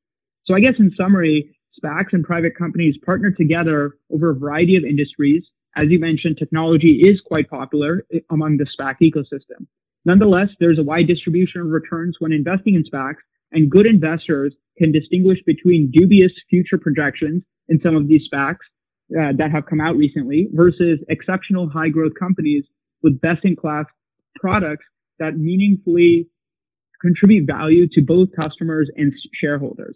So 0.45 0.53
I 0.53 0.61
guess 0.61 0.75
in 0.79 0.93
summary, 0.95 1.57
SPACs 1.83 2.13
and 2.13 2.23
private 2.23 2.57
companies 2.57 2.95
partner 3.05 3.31
together 3.31 3.97
over 4.11 4.31
a 4.31 4.35
variety 4.35 4.77
of 4.77 4.83
industries. 4.83 5.43
As 5.77 5.89
you 5.89 5.99
mentioned, 5.99 6.37
technology 6.39 7.01
is 7.03 7.21
quite 7.23 7.49
popular 7.51 8.03
among 8.31 8.57
the 8.57 8.65
SPAC 8.65 8.95
ecosystem. 9.03 9.67
Nonetheless, 10.05 10.49
there's 10.59 10.79
a 10.79 10.83
wide 10.83 11.05
distribution 11.05 11.61
of 11.61 11.67
returns 11.67 12.15
when 12.17 12.31
investing 12.31 12.73
in 12.73 12.83
SPACs, 12.83 13.21
and 13.51 13.69
good 13.69 13.85
investors 13.85 14.55
can 14.79 14.91
distinguish 14.91 15.37
between 15.45 15.91
dubious 15.93 16.31
future 16.49 16.79
projections 16.79 17.43
in 17.69 17.79
some 17.83 17.95
of 17.95 18.07
these 18.07 18.21
SPACs 18.33 18.65
uh, 19.19 19.33
that 19.37 19.51
have 19.51 19.67
come 19.67 19.79
out 19.79 19.95
recently 19.95 20.49
versus 20.51 20.99
exceptional 21.09 21.69
high 21.69 21.89
growth 21.89 22.13
companies 22.19 22.63
with 23.03 23.21
best 23.21 23.45
in 23.45 23.55
class 23.55 23.85
products 24.35 24.85
that 25.19 25.37
meaningfully 25.37 26.27
contribute 27.01 27.45
value 27.45 27.87
to 27.91 28.01
both 28.01 28.29
customers 28.35 28.89
and 28.95 29.13
shareholders. 29.39 29.95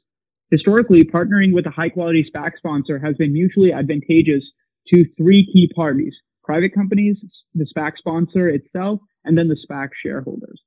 Historically, 0.51 1.03
partnering 1.03 1.53
with 1.53 1.65
a 1.65 1.71
high 1.71 1.89
quality 1.89 2.23
SPAC 2.23 2.51
sponsor 2.57 2.99
has 2.99 3.15
been 3.15 3.33
mutually 3.33 3.73
advantageous 3.73 4.43
to 4.89 5.05
three 5.17 5.45
key 5.51 5.69
parties, 5.75 6.13
private 6.43 6.73
companies, 6.73 7.17
the 7.53 7.65
SPAC 7.65 7.97
sponsor 7.97 8.49
itself, 8.49 8.99
and 9.25 9.37
then 9.37 9.47
the 9.47 9.57
SPAC 9.69 9.89
shareholders. 10.03 10.59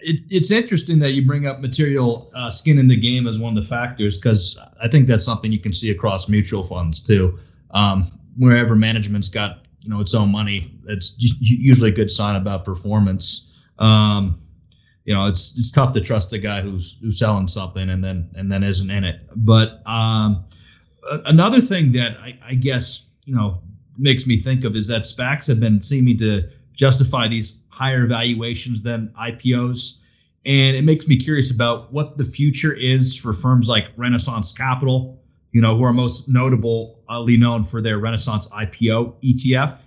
It, 0.00 0.22
it's 0.30 0.50
interesting 0.50 0.98
that 1.00 1.12
you 1.12 1.26
bring 1.26 1.46
up 1.46 1.60
material 1.60 2.30
uh, 2.34 2.50
skin 2.50 2.78
in 2.78 2.88
the 2.88 2.96
game 2.98 3.26
as 3.26 3.38
one 3.38 3.56
of 3.56 3.62
the 3.62 3.68
factors 3.68 4.16
because 4.16 4.58
I 4.80 4.88
think 4.88 5.06
that's 5.06 5.24
something 5.24 5.52
you 5.52 5.60
can 5.60 5.72
see 5.72 5.90
across 5.90 6.28
mutual 6.28 6.62
funds 6.62 7.02
too. 7.02 7.38
Um, 7.70 8.06
wherever 8.36 8.74
management's 8.74 9.28
got 9.28 9.58
you 9.80 9.90
know 9.90 10.00
its 10.00 10.14
own 10.14 10.32
money, 10.32 10.78
it's 10.86 11.16
usually 11.18 11.90
a 11.90 11.94
good 11.94 12.10
sign 12.10 12.36
about 12.36 12.64
performance. 12.64 13.52
Um, 13.78 14.40
you 15.04 15.14
know, 15.14 15.26
it's 15.26 15.58
it's 15.58 15.70
tough 15.70 15.92
to 15.92 16.00
trust 16.00 16.32
a 16.32 16.38
guy 16.38 16.62
who's 16.62 16.98
who's 17.02 17.18
selling 17.18 17.48
something 17.48 17.90
and 17.90 18.02
then 18.02 18.30
and 18.34 18.50
then 18.50 18.62
isn't 18.62 18.90
in 18.90 19.04
it. 19.04 19.20
But 19.36 19.82
um, 19.86 20.46
another 21.26 21.60
thing 21.60 21.92
that 21.92 22.18
I, 22.18 22.38
I 22.44 22.54
guess 22.54 23.06
you 23.24 23.34
know 23.34 23.60
makes 23.98 24.26
me 24.26 24.36
think 24.36 24.64
of 24.64 24.76
is 24.76 24.88
that 24.88 25.02
SPACs 25.02 25.46
have 25.48 25.60
been 25.60 25.80
seeming 25.80 26.16
to 26.18 26.48
justify 26.74 27.28
these 27.28 27.60
higher 27.68 28.06
valuations 28.06 28.82
than 28.82 29.12
IPOs. 29.20 29.98
And 30.46 30.76
it 30.76 30.84
makes 30.84 31.08
me 31.08 31.16
curious 31.16 31.50
about 31.54 31.92
what 31.92 32.18
the 32.18 32.24
future 32.24 32.72
is 32.72 33.16
for 33.16 33.32
firms 33.32 33.68
like 33.68 33.86
Renaissance 33.96 34.52
Capital, 34.52 35.22
you 35.52 35.60
know, 35.60 35.76
who 35.76 35.84
are 35.84 35.92
most 35.92 36.28
notably 36.28 37.36
known 37.36 37.62
for 37.62 37.80
their 37.80 37.98
Renaissance 37.98 38.50
IPO 38.50 39.14
ETF. 39.22 39.80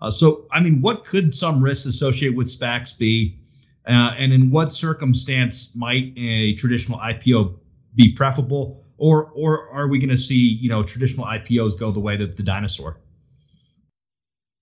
Uh, 0.00 0.10
so, 0.10 0.46
I 0.50 0.60
mean, 0.60 0.80
what 0.80 1.04
could 1.04 1.34
some 1.34 1.62
risks 1.62 1.86
associated 1.86 2.36
with 2.36 2.48
SPACs 2.48 2.98
be? 2.98 3.38
Uh, 3.86 4.14
and 4.16 4.32
in 4.32 4.50
what 4.50 4.72
circumstance 4.72 5.74
might 5.74 6.12
a 6.16 6.54
traditional 6.54 6.98
IPO 6.98 7.56
be 7.94 8.12
preferable? 8.12 8.84
Or, 9.02 9.32
or 9.34 9.68
are 9.70 9.88
we 9.88 9.98
going 9.98 10.10
to 10.10 10.16
see, 10.16 10.56
you 10.60 10.68
know, 10.68 10.84
traditional 10.84 11.26
IPOs 11.26 11.76
go 11.76 11.90
the 11.90 11.98
way 11.98 12.14
of 12.14 12.36
the 12.36 12.44
dinosaur? 12.44 13.00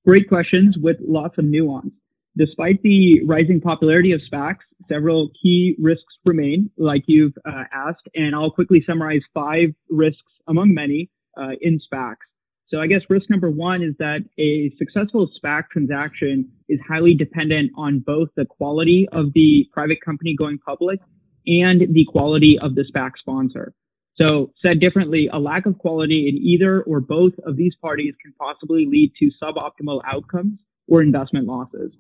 Great 0.07 0.31
questions 0.31 0.79
with 0.79 0.97
lots 1.07 1.37
of 1.37 1.45
nuance. 1.45 1.93
Despite 2.39 2.81
the 2.83 3.23
rising 3.27 3.61
popularity 3.61 4.13
of 4.13 4.23
SPACs, 4.33 4.65
several 4.89 5.29
key 5.43 5.77
risks 5.79 6.15
remain, 6.25 6.71
like 6.79 7.03
you've 7.07 7.35
uh, 7.45 7.65
asked, 7.71 8.09
and 8.15 8.35
I'll 8.35 8.51
quickly 8.51 8.83
summarize 8.87 9.21
five 9.35 9.75
risks 9.91 10.33
among 10.49 10.73
many 10.73 11.11
uh, 11.37 11.51
in 11.61 11.79
SPACs. 11.93 12.25
So 12.69 12.81
I 12.81 12.87
guess 12.87 13.03
risk 13.11 13.29
number 13.29 13.51
one 13.51 13.83
is 13.83 13.95
that 13.99 14.21
a 14.39 14.73
successful 14.79 15.29
SPAC 15.37 15.65
transaction 15.71 16.51
is 16.67 16.81
highly 16.89 17.13
dependent 17.13 17.73
on 17.77 17.99
both 17.99 18.31
the 18.37 18.47
quality 18.47 19.07
of 19.13 19.35
the 19.35 19.69
private 19.71 19.99
company 20.03 20.35
going 20.35 20.59
public 20.59 20.99
and 21.47 21.83
the 21.93 22.07
quality 22.09 22.59
of 22.59 22.75
the 22.75 22.87
SPAC 22.91 23.19
sponsor. 23.19 23.75
So 24.21 24.53
said 24.61 24.81
differently, 24.81 25.29
a 25.33 25.39
lack 25.39 25.67
of 25.67 25.79
quality 25.79 26.29
in 26.29 26.37
either 26.37 26.83
or 26.83 27.01
both 27.01 27.33
of 27.45 27.57
these 27.57 27.75
parties 27.81 28.15
can 28.23 28.33
possibly 28.39 28.87
lead 28.87 29.13
to 29.19 29.31
suboptimal 29.43 30.01
outcomes 30.07 30.59
or 30.89 31.03
investment 31.03 31.47
losses. 31.47 31.93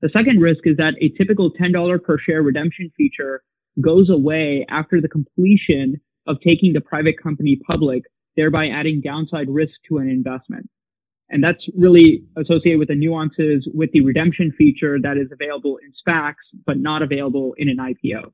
The 0.00 0.10
second 0.12 0.40
risk 0.40 0.60
is 0.64 0.76
that 0.78 0.94
a 1.00 1.10
typical 1.16 1.52
$10 1.52 2.02
per 2.02 2.18
share 2.18 2.42
redemption 2.42 2.90
feature 2.96 3.42
goes 3.80 4.10
away 4.10 4.66
after 4.68 5.00
the 5.00 5.08
completion 5.08 6.00
of 6.26 6.36
taking 6.44 6.72
the 6.72 6.80
private 6.80 7.14
company 7.22 7.58
public, 7.66 8.02
thereby 8.36 8.68
adding 8.68 9.00
downside 9.00 9.48
risk 9.48 9.72
to 9.88 9.98
an 9.98 10.08
investment. 10.08 10.68
And 11.30 11.42
that's 11.42 11.64
really 11.74 12.24
associated 12.36 12.78
with 12.78 12.88
the 12.88 12.94
nuances 12.94 13.66
with 13.72 13.90
the 13.92 14.02
redemption 14.02 14.52
feature 14.56 14.98
that 15.00 15.16
is 15.16 15.28
available 15.32 15.78
in 15.78 15.92
SPACs, 16.06 16.34
but 16.66 16.78
not 16.78 17.00
available 17.00 17.54
in 17.56 17.68
an 17.70 17.78
IPO. 17.78 18.32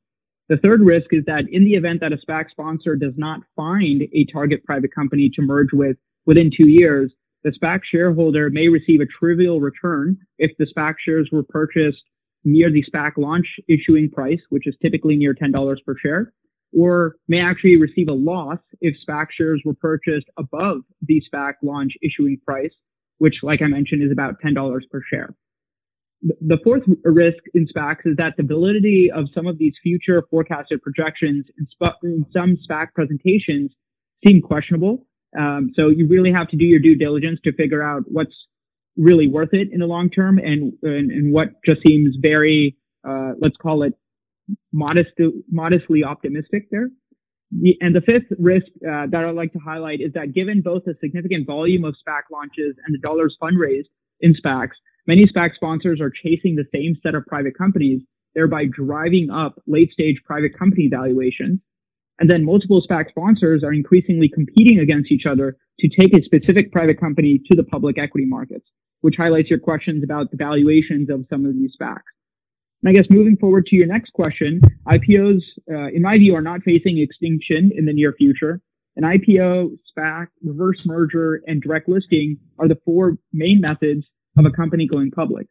The 0.49 0.57
third 0.57 0.81
risk 0.81 1.09
is 1.13 1.25
that 1.27 1.45
in 1.51 1.65
the 1.65 1.75
event 1.75 2.01
that 2.01 2.13
a 2.13 2.17
SPAC 2.17 2.51
sponsor 2.51 2.97
does 2.97 3.13
not 3.17 3.41
find 3.55 4.03
a 4.15 4.25
target 4.33 4.65
private 4.65 4.95
company 4.95 5.31
to 5.35 5.43
merge 5.43 5.73
with 5.73 5.97
within 6.25 6.51
two 6.51 6.69
years, 6.69 7.13
the 7.45 7.51
SPAC 7.51 7.81
shareholder 7.91 8.49
may 8.51 8.69
receive 8.69 9.01
a 9.01 9.07
trivial 9.07 9.61
return 9.61 10.17
if 10.39 10.51
the 10.59 10.67
SPAC 10.67 10.95
shares 11.05 11.29
were 11.31 11.43
purchased 11.43 12.03
near 12.45 12.71
the 12.71 12.83
SPAC 12.85 13.13
launch 13.19 13.47
issuing 13.69 14.11
price, 14.11 14.41
which 14.49 14.67
is 14.67 14.75
typically 14.81 15.17
near 15.17 15.35
$10 15.35 15.77
per 15.85 15.95
share, 16.03 16.33
or 16.77 17.17
may 17.29 17.41
actually 17.41 17.77
receive 17.77 18.09
a 18.09 18.13
loss 18.13 18.59
if 18.81 18.97
SPAC 19.07 19.27
shares 19.31 19.61
were 19.67 19.75
purchased 19.75 20.27
above 20.39 20.79
the 21.03 21.23
SPAC 21.33 21.55
launch 21.63 21.93
issuing 22.03 22.39
price, 22.45 22.73
which, 23.19 23.37
like 23.43 23.61
I 23.61 23.67
mentioned, 23.67 24.03
is 24.03 24.13
about 24.13 24.41
$10 24.43 24.81
per 24.91 25.03
share. 25.13 25.35
The 26.23 26.59
fourth 26.65 26.83
risk 27.05 27.39
in 27.55 27.67
SPACs 27.69 28.05
is 28.05 28.17
that 28.17 28.35
the 28.37 28.43
validity 28.43 29.09
of 29.15 29.27
some 29.33 29.47
of 29.47 29.59
these 29.59 29.75
future 29.83 30.25
forecasted 30.31 30.83
projections 30.83 31.47
in, 31.57 31.67
sp- 31.71 32.01
in 32.03 32.27
some 32.33 32.57
SPAC 32.69 32.89
presentations 32.95 33.71
seem 34.27 34.43
questionable. 34.43 35.07
Um, 35.39 35.71
so 35.75 35.89
you 35.89 36.09
really 36.09 36.33
have 36.33 36.49
to 36.49 36.57
do 36.57 36.65
your 36.65 36.81
due 36.81 36.97
diligence 36.97 37.39
to 37.45 37.53
figure 37.53 37.83
out 37.83 38.03
what's 38.07 38.35
really 38.97 39.29
worth 39.29 39.51
it 39.53 39.69
in 39.71 39.79
the 39.79 39.87
long 39.87 40.11
term 40.11 40.39
and, 40.39 40.73
and, 40.83 41.11
and 41.13 41.33
what 41.33 41.51
just 41.65 41.81
seems 41.87 42.17
very, 42.21 42.77
uh, 43.09 43.33
let's 43.41 43.57
call 43.57 43.85
it 43.85 43.93
modest, 44.73 45.11
modestly 45.51 46.03
optimistic 46.03 46.69
there. 46.73 46.89
The, 47.53 47.77
and 47.81 47.95
the 47.95 48.01
fifth 48.01 48.37
risk 48.39 48.67
uh, 48.83 49.07
that 49.11 49.25
I'd 49.25 49.35
like 49.35 49.53
to 49.53 49.59
highlight 49.59 50.01
is 50.01 50.13
that 50.15 50.35
given 50.35 50.63
both 50.63 50.85
the 50.85 50.95
significant 51.01 51.47
volume 51.47 51.85
of 51.85 51.95
SPAC 51.95 52.23
launches 52.33 52.77
and 52.85 52.93
the 52.93 52.99
dollars 52.99 53.37
fundraised 53.41 53.89
in 54.21 54.35
SPACs, 54.35 54.77
Many 55.09 55.25
SPAC 55.25 55.55
sponsors 55.55 56.03
are 56.03 56.11
chasing 56.11 56.55
the 56.55 56.67
same 56.73 56.95
set 57.03 57.15
of 57.15 57.25
private 57.25 57.57
companies, 57.57 58.03
thereby 58.35 58.67
driving 58.67 59.31
up 59.31 59.55
late 59.67 59.91
stage 59.91 60.19
private 60.23 60.53
company 60.57 60.87
valuations. 60.91 61.61
And 62.21 62.31
then 62.31 62.45
multiple 62.45 62.85
SPAC 62.87 63.09
sponsors 63.09 63.65
are 63.65 63.73
increasingly 63.73 64.29
competing 64.29 64.81
against 64.81 65.11
each 65.11 65.25
other 65.25 65.57
to 65.81 65.89
take 65.89 66.15
a 66.15 66.23
specific 66.23 66.71
private 66.71 67.01
company 67.01 67.41
to 67.51 67.57
the 67.57 67.65
public 67.65 67.97
equity 67.99 68.27
markets, 68.27 68.67
which 69.01 69.15
highlights 69.17 69.49
your 69.49 69.61
questions 69.61 70.05
about 70.05 70.31
the 70.31 70.37
valuations 70.37 71.09
of 71.09 71.25
some 71.31 71.47
of 71.47 71.55
these 71.55 71.73
SPACs. 71.81 72.03
And 72.83 72.91
I 72.91 72.93
guess 72.93 73.07
moving 73.09 73.39
forward 73.39 73.65
to 73.67 73.77
your 73.77 73.87
next 73.87 74.13
question, 74.13 74.61
IPOs, 74.87 75.41
uh, 75.73 75.89
in 75.89 76.03
my 76.03 76.17
view, 76.17 76.35
are 76.35 76.43
not 76.43 76.63
facing 76.65 76.99
extinction 76.99 77.71
in 77.75 77.87
the 77.87 77.95
near 77.95 78.13
future. 78.13 78.61
An 78.97 79.05
IPO, 79.05 79.79
SPAC, 79.97 80.27
reverse 80.45 80.87
merger, 80.87 81.41
and 81.47 81.63
direct 81.63 81.89
listing 81.89 82.37
are 82.59 82.69
the 82.69 82.79
four 82.85 83.17
main 83.33 83.63
methods 83.63 84.05
of 84.39 84.47
a 84.47 84.51
company 84.51 84.87
going 84.87 85.11
public. 85.11 85.47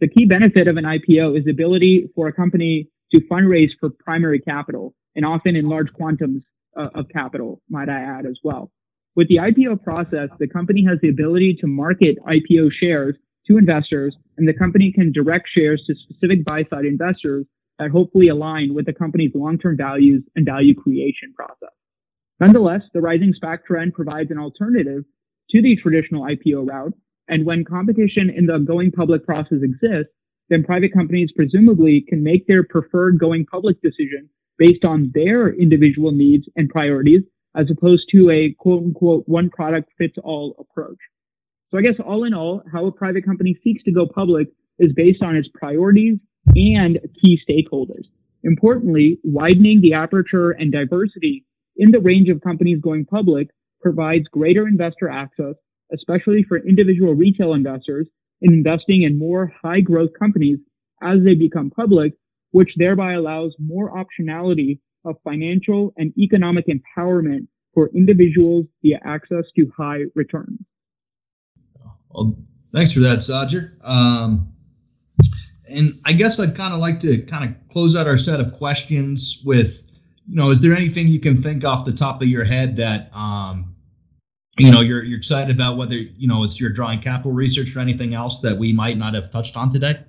The 0.00 0.08
key 0.08 0.26
benefit 0.26 0.68
of 0.68 0.76
an 0.76 0.84
IPO 0.84 1.38
is 1.38 1.44
the 1.44 1.50
ability 1.50 2.10
for 2.14 2.28
a 2.28 2.32
company 2.32 2.88
to 3.12 3.20
fundraise 3.22 3.70
for 3.80 3.90
primary 3.90 4.38
capital 4.38 4.94
and 5.16 5.24
often 5.24 5.56
in 5.56 5.68
large 5.68 5.88
quantums 5.98 6.42
uh, 6.76 6.88
of 6.94 7.06
capital, 7.12 7.60
might 7.68 7.88
I 7.88 8.00
add 8.00 8.26
as 8.26 8.38
well. 8.44 8.70
With 9.16 9.28
the 9.28 9.36
IPO 9.36 9.82
process, 9.82 10.28
the 10.38 10.46
company 10.46 10.84
has 10.84 10.98
the 11.02 11.08
ability 11.08 11.56
to 11.60 11.66
market 11.66 12.18
IPO 12.24 12.70
shares 12.78 13.16
to 13.48 13.56
investors 13.56 14.14
and 14.36 14.46
the 14.46 14.52
company 14.52 14.92
can 14.92 15.10
direct 15.12 15.48
shares 15.56 15.82
to 15.86 15.94
specific 15.94 16.44
buy 16.44 16.64
side 16.70 16.84
investors 16.84 17.46
that 17.78 17.90
hopefully 17.90 18.28
align 18.28 18.74
with 18.74 18.86
the 18.86 18.92
company's 18.92 19.32
long-term 19.34 19.76
values 19.76 20.22
and 20.36 20.44
value 20.44 20.74
creation 20.74 21.32
process. 21.34 21.74
Nonetheless, 22.40 22.82
the 22.92 23.00
rising 23.00 23.32
SPAC 23.32 23.64
trend 23.64 23.94
provides 23.94 24.30
an 24.30 24.38
alternative 24.38 25.04
to 25.50 25.62
the 25.62 25.76
traditional 25.76 26.22
IPO 26.22 26.68
route 26.68 26.92
and 27.28 27.44
when 27.44 27.64
competition 27.64 28.30
in 28.34 28.46
the 28.46 28.58
going 28.58 28.90
public 28.90 29.24
process 29.24 29.58
exists, 29.62 30.12
then 30.48 30.64
private 30.64 30.92
companies 30.92 31.30
presumably 31.36 32.04
can 32.08 32.22
make 32.22 32.46
their 32.46 32.64
preferred 32.64 33.18
going 33.18 33.44
public 33.44 33.80
decision 33.82 34.28
based 34.56 34.84
on 34.84 35.10
their 35.14 35.52
individual 35.52 36.10
needs 36.10 36.48
and 36.56 36.68
priorities, 36.68 37.22
as 37.54 37.70
opposed 37.70 38.08
to 38.10 38.30
a 38.30 38.54
quote 38.58 38.82
unquote 38.82 39.24
one 39.26 39.50
product 39.50 39.90
fits 39.98 40.16
all 40.22 40.56
approach. 40.58 40.98
So 41.70 41.78
I 41.78 41.82
guess 41.82 42.00
all 42.04 42.24
in 42.24 42.32
all, 42.32 42.62
how 42.72 42.86
a 42.86 42.92
private 42.92 43.24
company 43.26 43.58
seeks 43.62 43.84
to 43.84 43.92
go 43.92 44.06
public 44.06 44.48
is 44.78 44.92
based 44.94 45.22
on 45.22 45.36
its 45.36 45.48
priorities 45.54 46.18
and 46.54 46.98
key 47.22 47.38
stakeholders. 47.48 48.06
Importantly, 48.42 49.18
widening 49.22 49.80
the 49.82 49.94
aperture 49.94 50.52
and 50.52 50.72
diversity 50.72 51.44
in 51.76 51.90
the 51.90 52.00
range 52.00 52.28
of 52.28 52.40
companies 52.40 52.80
going 52.80 53.04
public 53.04 53.48
provides 53.82 54.26
greater 54.28 54.66
investor 54.66 55.08
access, 55.08 55.54
especially 55.92 56.44
for 56.48 56.58
individual 56.58 57.14
retail 57.14 57.54
investors 57.54 58.06
in 58.40 58.52
investing 58.52 59.02
in 59.02 59.18
more 59.18 59.52
high 59.62 59.80
growth 59.80 60.10
companies 60.18 60.58
as 61.02 61.18
they 61.24 61.34
become 61.34 61.70
public, 61.70 62.14
which 62.50 62.70
thereby 62.76 63.12
allows 63.14 63.54
more 63.58 63.92
optionality 63.92 64.78
of 65.04 65.16
financial 65.24 65.92
and 65.96 66.12
economic 66.18 66.66
empowerment 66.66 67.46
for 67.74 67.90
individuals 67.94 68.66
via 68.82 68.98
access 69.04 69.44
to 69.56 69.70
high 69.76 70.02
returns. 70.14 70.58
Well, 72.10 72.36
thanks 72.72 72.92
for 72.92 73.00
that, 73.00 73.18
Saagar. 73.18 73.72
Um, 73.82 74.52
and 75.70 75.98
I 76.04 76.14
guess 76.14 76.40
I'd 76.40 76.56
kind 76.56 76.72
of 76.72 76.80
like 76.80 76.98
to 77.00 77.18
kind 77.22 77.44
of 77.44 77.68
close 77.68 77.94
out 77.94 78.06
our 78.06 78.16
set 78.16 78.40
of 78.40 78.52
questions 78.54 79.42
with, 79.44 79.90
you 80.26 80.36
know, 80.36 80.50
is 80.50 80.62
there 80.62 80.72
anything 80.72 81.08
you 81.08 81.20
can 81.20 81.40
think 81.40 81.64
off 81.64 81.84
the 81.84 81.92
top 81.92 82.22
of 82.22 82.28
your 82.28 82.44
head 82.44 82.76
that, 82.76 83.14
um, 83.14 83.74
you 84.58 84.70
know, 84.70 84.80
you're 84.80 85.02
you're 85.02 85.18
excited 85.18 85.54
about 85.54 85.76
whether 85.76 85.94
you 85.94 86.28
know 86.28 86.44
it's 86.44 86.60
your 86.60 86.70
drawing 86.70 87.00
capital 87.00 87.32
research 87.32 87.74
or 87.76 87.80
anything 87.80 88.14
else 88.14 88.40
that 88.40 88.58
we 88.58 88.72
might 88.72 88.96
not 88.96 89.14
have 89.14 89.30
touched 89.30 89.56
on 89.56 89.70
today? 89.70 90.00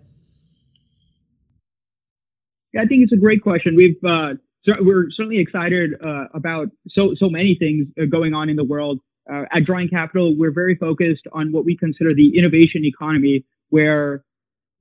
Yeah, 2.74 2.82
I 2.82 2.86
think 2.86 3.04
it's 3.04 3.14
a 3.14 3.18
great 3.18 3.42
question. 3.42 3.76
We've 3.76 3.98
uh, 4.04 4.34
so 4.64 4.74
we're 4.82 5.08
certainly 5.12 5.40
excited 5.40 5.92
uh, 6.04 6.26
about 6.34 6.68
so 6.90 7.14
so 7.18 7.30
many 7.30 7.56
things 7.60 7.88
uh, 8.02 8.06
going 8.06 8.34
on 8.34 8.50
in 8.50 8.56
the 8.56 8.64
world. 8.64 9.00
Uh, 9.32 9.44
at 9.52 9.64
Drawing 9.64 9.90
Capital, 9.90 10.36
we're 10.36 10.52
very 10.52 10.76
focused 10.76 11.28
on 11.34 11.52
what 11.52 11.64
we 11.64 11.78
consider 11.78 12.16
the 12.16 12.36
innovation 12.38 12.84
economy, 12.84 13.46
where 13.70 14.24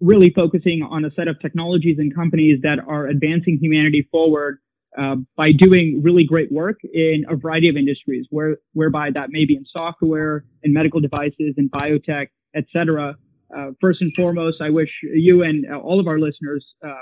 really 0.00 0.32
focusing 0.34 0.86
on 0.88 1.04
a 1.04 1.10
set 1.12 1.28
of 1.28 1.38
technologies 1.40 1.98
and 1.98 2.14
companies 2.14 2.60
that 2.62 2.78
are 2.86 3.06
advancing 3.06 3.58
humanity 3.60 4.08
forward 4.10 4.58
uh, 4.96 5.16
by 5.36 5.50
doing 5.52 6.00
really 6.02 6.24
great 6.24 6.50
work 6.50 6.78
in 6.82 7.24
a 7.28 7.36
variety 7.36 7.68
of 7.68 7.76
industries, 7.76 8.26
where 8.30 8.56
whereby 8.72 9.10
that 9.12 9.30
may 9.30 9.44
be 9.44 9.54
in 9.54 9.64
software, 9.70 10.44
in 10.62 10.72
medical 10.72 11.00
devices, 11.00 11.54
in 11.56 11.68
biotech, 11.68 12.28
etc. 12.56 13.14
Uh, 13.56 13.70
first 13.80 14.00
and 14.00 14.12
foremost, 14.14 14.60
I 14.60 14.70
wish 14.70 14.88
you 15.02 15.42
and 15.42 15.66
all 15.72 16.00
of 16.00 16.06
our 16.06 16.18
listeners 16.18 16.64
uh, 16.86 16.92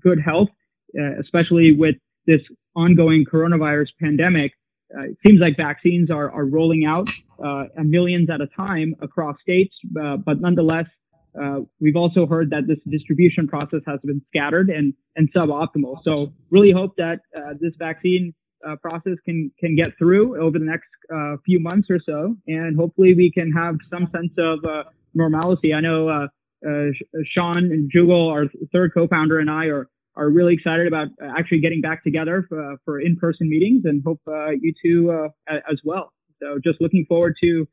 good 0.00 0.18
health, 0.20 0.48
uh, 0.98 1.20
especially 1.20 1.72
with 1.72 1.96
this 2.26 2.40
ongoing 2.76 3.24
coronavirus 3.30 3.88
pandemic. 4.00 4.52
Uh, 4.94 5.02
it 5.04 5.16
seems 5.24 5.40
like 5.40 5.56
vaccines 5.56 6.10
are, 6.10 6.30
are 6.32 6.44
rolling 6.46 6.84
out 6.84 7.08
millions 7.84 8.28
at 8.28 8.40
a 8.40 8.46
time 8.48 8.94
across 9.00 9.36
states, 9.40 9.74
but 9.92 10.40
nonetheless, 10.40 10.86
uh, 11.40 11.60
we've 11.80 11.96
also 11.96 12.26
heard 12.26 12.50
that 12.50 12.66
this 12.66 12.78
distribution 12.88 13.46
process 13.46 13.80
has 13.86 14.00
been 14.04 14.22
scattered 14.28 14.68
and, 14.68 14.94
and 15.16 15.32
suboptimal. 15.32 16.02
So 16.02 16.26
really 16.50 16.72
hope 16.72 16.96
that 16.96 17.20
uh, 17.36 17.54
this 17.60 17.72
vaccine 17.78 18.34
uh, 18.66 18.76
process 18.76 19.14
can 19.24 19.50
can 19.58 19.74
get 19.74 19.96
through 19.96 20.40
over 20.40 20.58
the 20.58 20.64
next 20.64 20.88
uh, 21.14 21.36
few 21.46 21.60
months 21.60 21.88
or 21.90 21.98
so, 22.04 22.36
and 22.46 22.76
hopefully 22.76 23.14
we 23.14 23.30
can 23.32 23.50
have 23.52 23.76
some 23.88 24.06
sense 24.08 24.32
of 24.36 24.62
uh, 24.64 24.84
normalcy. 25.14 25.72
I 25.72 25.80
know 25.80 26.28
Sean 27.24 27.56
and 27.56 27.90
Jugal, 27.90 28.28
our 28.28 28.44
third 28.70 28.92
co-founder, 28.92 29.38
and 29.38 29.50
I 29.50 29.66
are 29.66 29.88
are 30.16 30.28
really 30.28 30.52
excited 30.52 30.86
about 30.86 31.08
actually 31.22 31.60
getting 31.60 31.80
back 31.80 32.04
together 32.04 32.44
for, 32.48 32.76
for 32.84 33.00
in-person 33.00 33.48
meetings, 33.48 33.86
and 33.86 34.02
hope 34.04 34.20
you 34.60 34.74
two 34.84 35.30
as 35.48 35.80
well. 35.82 36.12
So 36.42 36.58
just 36.62 36.82
looking 36.82 37.06
forward 37.08 37.36
to 37.42 37.66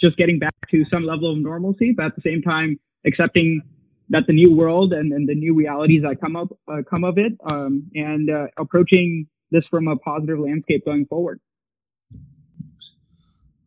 just 0.00 0.16
getting 0.16 0.38
back 0.38 0.54
to 0.70 0.84
some 0.90 1.04
level 1.04 1.32
of 1.32 1.38
normalcy, 1.38 1.92
but 1.96 2.06
at 2.06 2.16
the 2.16 2.22
same 2.22 2.42
time 2.42 2.78
accepting 3.06 3.62
that 4.08 4.26
the 4.26 4.32
new 4.32 4.54
world 4.54 4.92
and, 4.92 5.12
and 5.12 5.28
the 5.28 5.34
new 5.34 5.54
realities 5.54 6.02
that 6.02 6.20
come 6.20 6.36
up 6.36 6.48
uh, 6.70 6.82
come 6.88 7.04
of 7.04 7.16
it, 7.16 7.32
um, 7.44 7.88
and 7.94 8.28
uh, 8.30 8.46
approaching 8.58 9.26
this 9.50 9.64
from 9.70 9.88
a 9.88 9.96
positive 9.96 10.38
landscape 10.38 10.84
going 10.84 11.06
forward. 11.06 11.40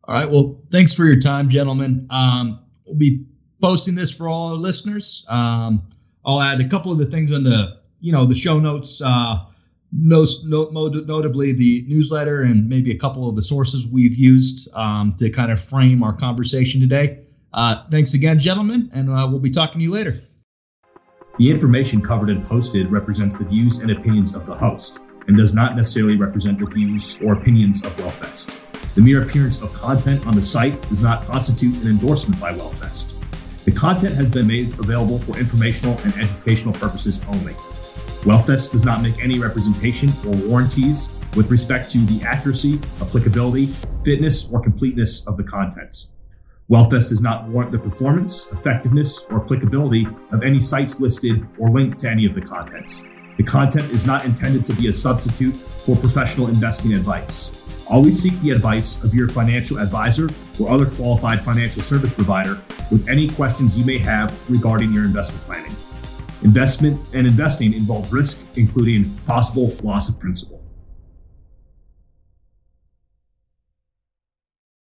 All 0.06 0.14
right. 0.14 0.30
Well, 0.30 0.60
thanks 0.70 0.92
for 0.92 1.06
your 1.06 1.18
time, 1.18 1.48
gentlemen. 1.48 2.06
Um, 2.10 2.60
we'll 2.84 2.96
be 2.96 3.24
posting 3.62 3.94
this 3.94 4.14
for 4.14 4.28
all 4.28 4.50
our 4.50 4.56
listeners. 4.56 5.24
Um, 5.30 5.88
I'll 6.26 6.42
add 6.42 6.60
a 6.60 6.68
couple 6.68 6.92
of 6.92 6.98
the 6.98 7.06
things 7.06 7.32
on 7.32 7.42
the 7.42 7.80
you 8.00 8.12
know 8.12 8.26
the 8.26 8.34
show 8.34 8.60
notes. 8.60 9.00
Uh, 9.02 9.36
most 9.96 10.44
notably 10.46 11.52
the 11.52 11.84
newsletter 11.88 12.42
and 12.42 12.68
maybe 12.68 12.90
a 12.90 12.98
couple 12.98 13.28
of 13.28 13.36
the 13.36 13.42
sources 13.42 13.86
we've 13.86 14.16
used 14.16 14.68
um, 14.74 15.14
to 15.18 15.30
kind 15.30 15.52
of 15.52 15.62
frame 15.62 16.02
our 16.02 16.12
conversation 16.12 16.80
today. 16.80 17.20
Uh, 17.52 17.86
thanks 17.90 18.14
again, 18.14 18.38
gentlemen, 18.38 18.90
and 18.92 19.08
uh, 19.08 19.26
we'll 19.30 19.38
be 19.38 19.50
talking 19.50 19.78
to 19.78 19.84
you 19.84 19.90
later. 19.92 20.16
The 21.38 21.50
information 21.50 22.02
covered 22.02 22.30
and 22.30 22.46
posted 22.48 22.90
represents 22.90 23.36
the 23.36 23.44
views 23.44 23.78
and 23.78 23.90
opinions 23.90 24.34
of 24.34 24.46
the 24.46 24.54
host 24.54 25.00
and 25.26 25.36
does 25.36 25.54
not 25.54 25.76
necessarily 25.76 26.16
represent 26.16 26.58
the 26.58 26.66
views 26.66 27.18
or 27.22 27.32
opinions 27.32 27.84
of 27.84 27.96
WealthVest. 27.96 28.56
The 28.94 29.00
mere 29.00 29.22
appearance 29.22 29.62
of 29.62 29.72
content 29.72 30.26
on 30.26 30.36
the 30.36 30.42
site 30.42 30.80
does 30.88 31.02
not 31.02 31.26
constitute 31.26 31.74
an 31.82 31.88
endorsement 31.88 32.40
by 32.40 32.52
WealthVest. 32.54 33.14
The 33.64 33.72
content 33.72 34.14
has 34.14 34.28
been 34.28 34.46
made 34.46 34.78
available 34.78 35.18
for 35.18 35.38
informational 35.38 35.98
and 36.04 36.14
educational 36.14 36.74
purposes 36.74 37.24
only. 37.28 37.56
WealthVest 38.24 38.72
does 38.72 38.86
not 38.86 39.02
make 39.02 39.22
any 39.22 39.38
representation 39.38 40.08
or 40.26 40.32
warranties 40.48 41.12
with 41.36 41.50
respect 41.50 41.90
to 41.90 41.98
the 42.06 42.24
accuracy, 42.24 42.80
applicability, 43.02 43.66
fitness, 44.02 44.50
or 44.50 44.62
completeness 44.62 45.26
of 45.26 45.36
the 45.36 45.44
contents. 45.44 46.10
WealthVest 46.70 47.10
does 47.10 47.20
not 47.20 47.46
warrant 47.48 47.70
the 47.70 47.78
performance, 47.78 48.50
effectiveness, 48.50 49.26
or 49.28 49.42
applicability 49.42 50.06
of 50.32 50.42
any 50.42 50.58
sites 50.58 51.00
listed 51.00 51.46
or 51.58 51.68
linked 51.68 52.00
to 52.00 52.08
any 52.08 52.24
of 52.24 52.34
the 52.34 52.40
contents. 52.40 53.02
The 53.36 53.42
content 53.42 53.92
is 53.92 54.06
not 54.06 54.24
intended 54.24 54.64
to 54.66 54.72
be 54.72 54.88
a 54.88 54.92
substitute 54.92 55.54
for 55.84 55.94
professional 55.94 56.46
investing 56.46 56.94
advice. 56.94 57.60
Always 57.88 58.22
seek 58.22 58.40
the 58.40 58.52
advice 58.52 59.04
of 59.04 59.12
your 59.12 59.28
financial 59.28 59.78
advisor 59.78 60.30
or 60.58 60.70
other 60.70 60.86
qualified 60.86 61.42
financial 61.42 61.82
service 61.82 62.14
provider 62.14 62.58
with 62.90 63.06
any 63.10 63.28
questions 63.28 63.76
you 63.76 63.84
may 63.84 63.98
have 63.98 64.34
regarding 64.48 64.94
your 64.94 65.04
investment 65.04 65.44
planning. 65.44 65.76
Investment 66.44 67.08
and 67.14 67.26
investing 67.26 67.72
involves 67.72 68.12
risk, 68.12 68.40
including 68.56 69.10
possible 69.26 69.74
loss 69.82 70.08
of 70.10 70.20
principal. 70.20 70.53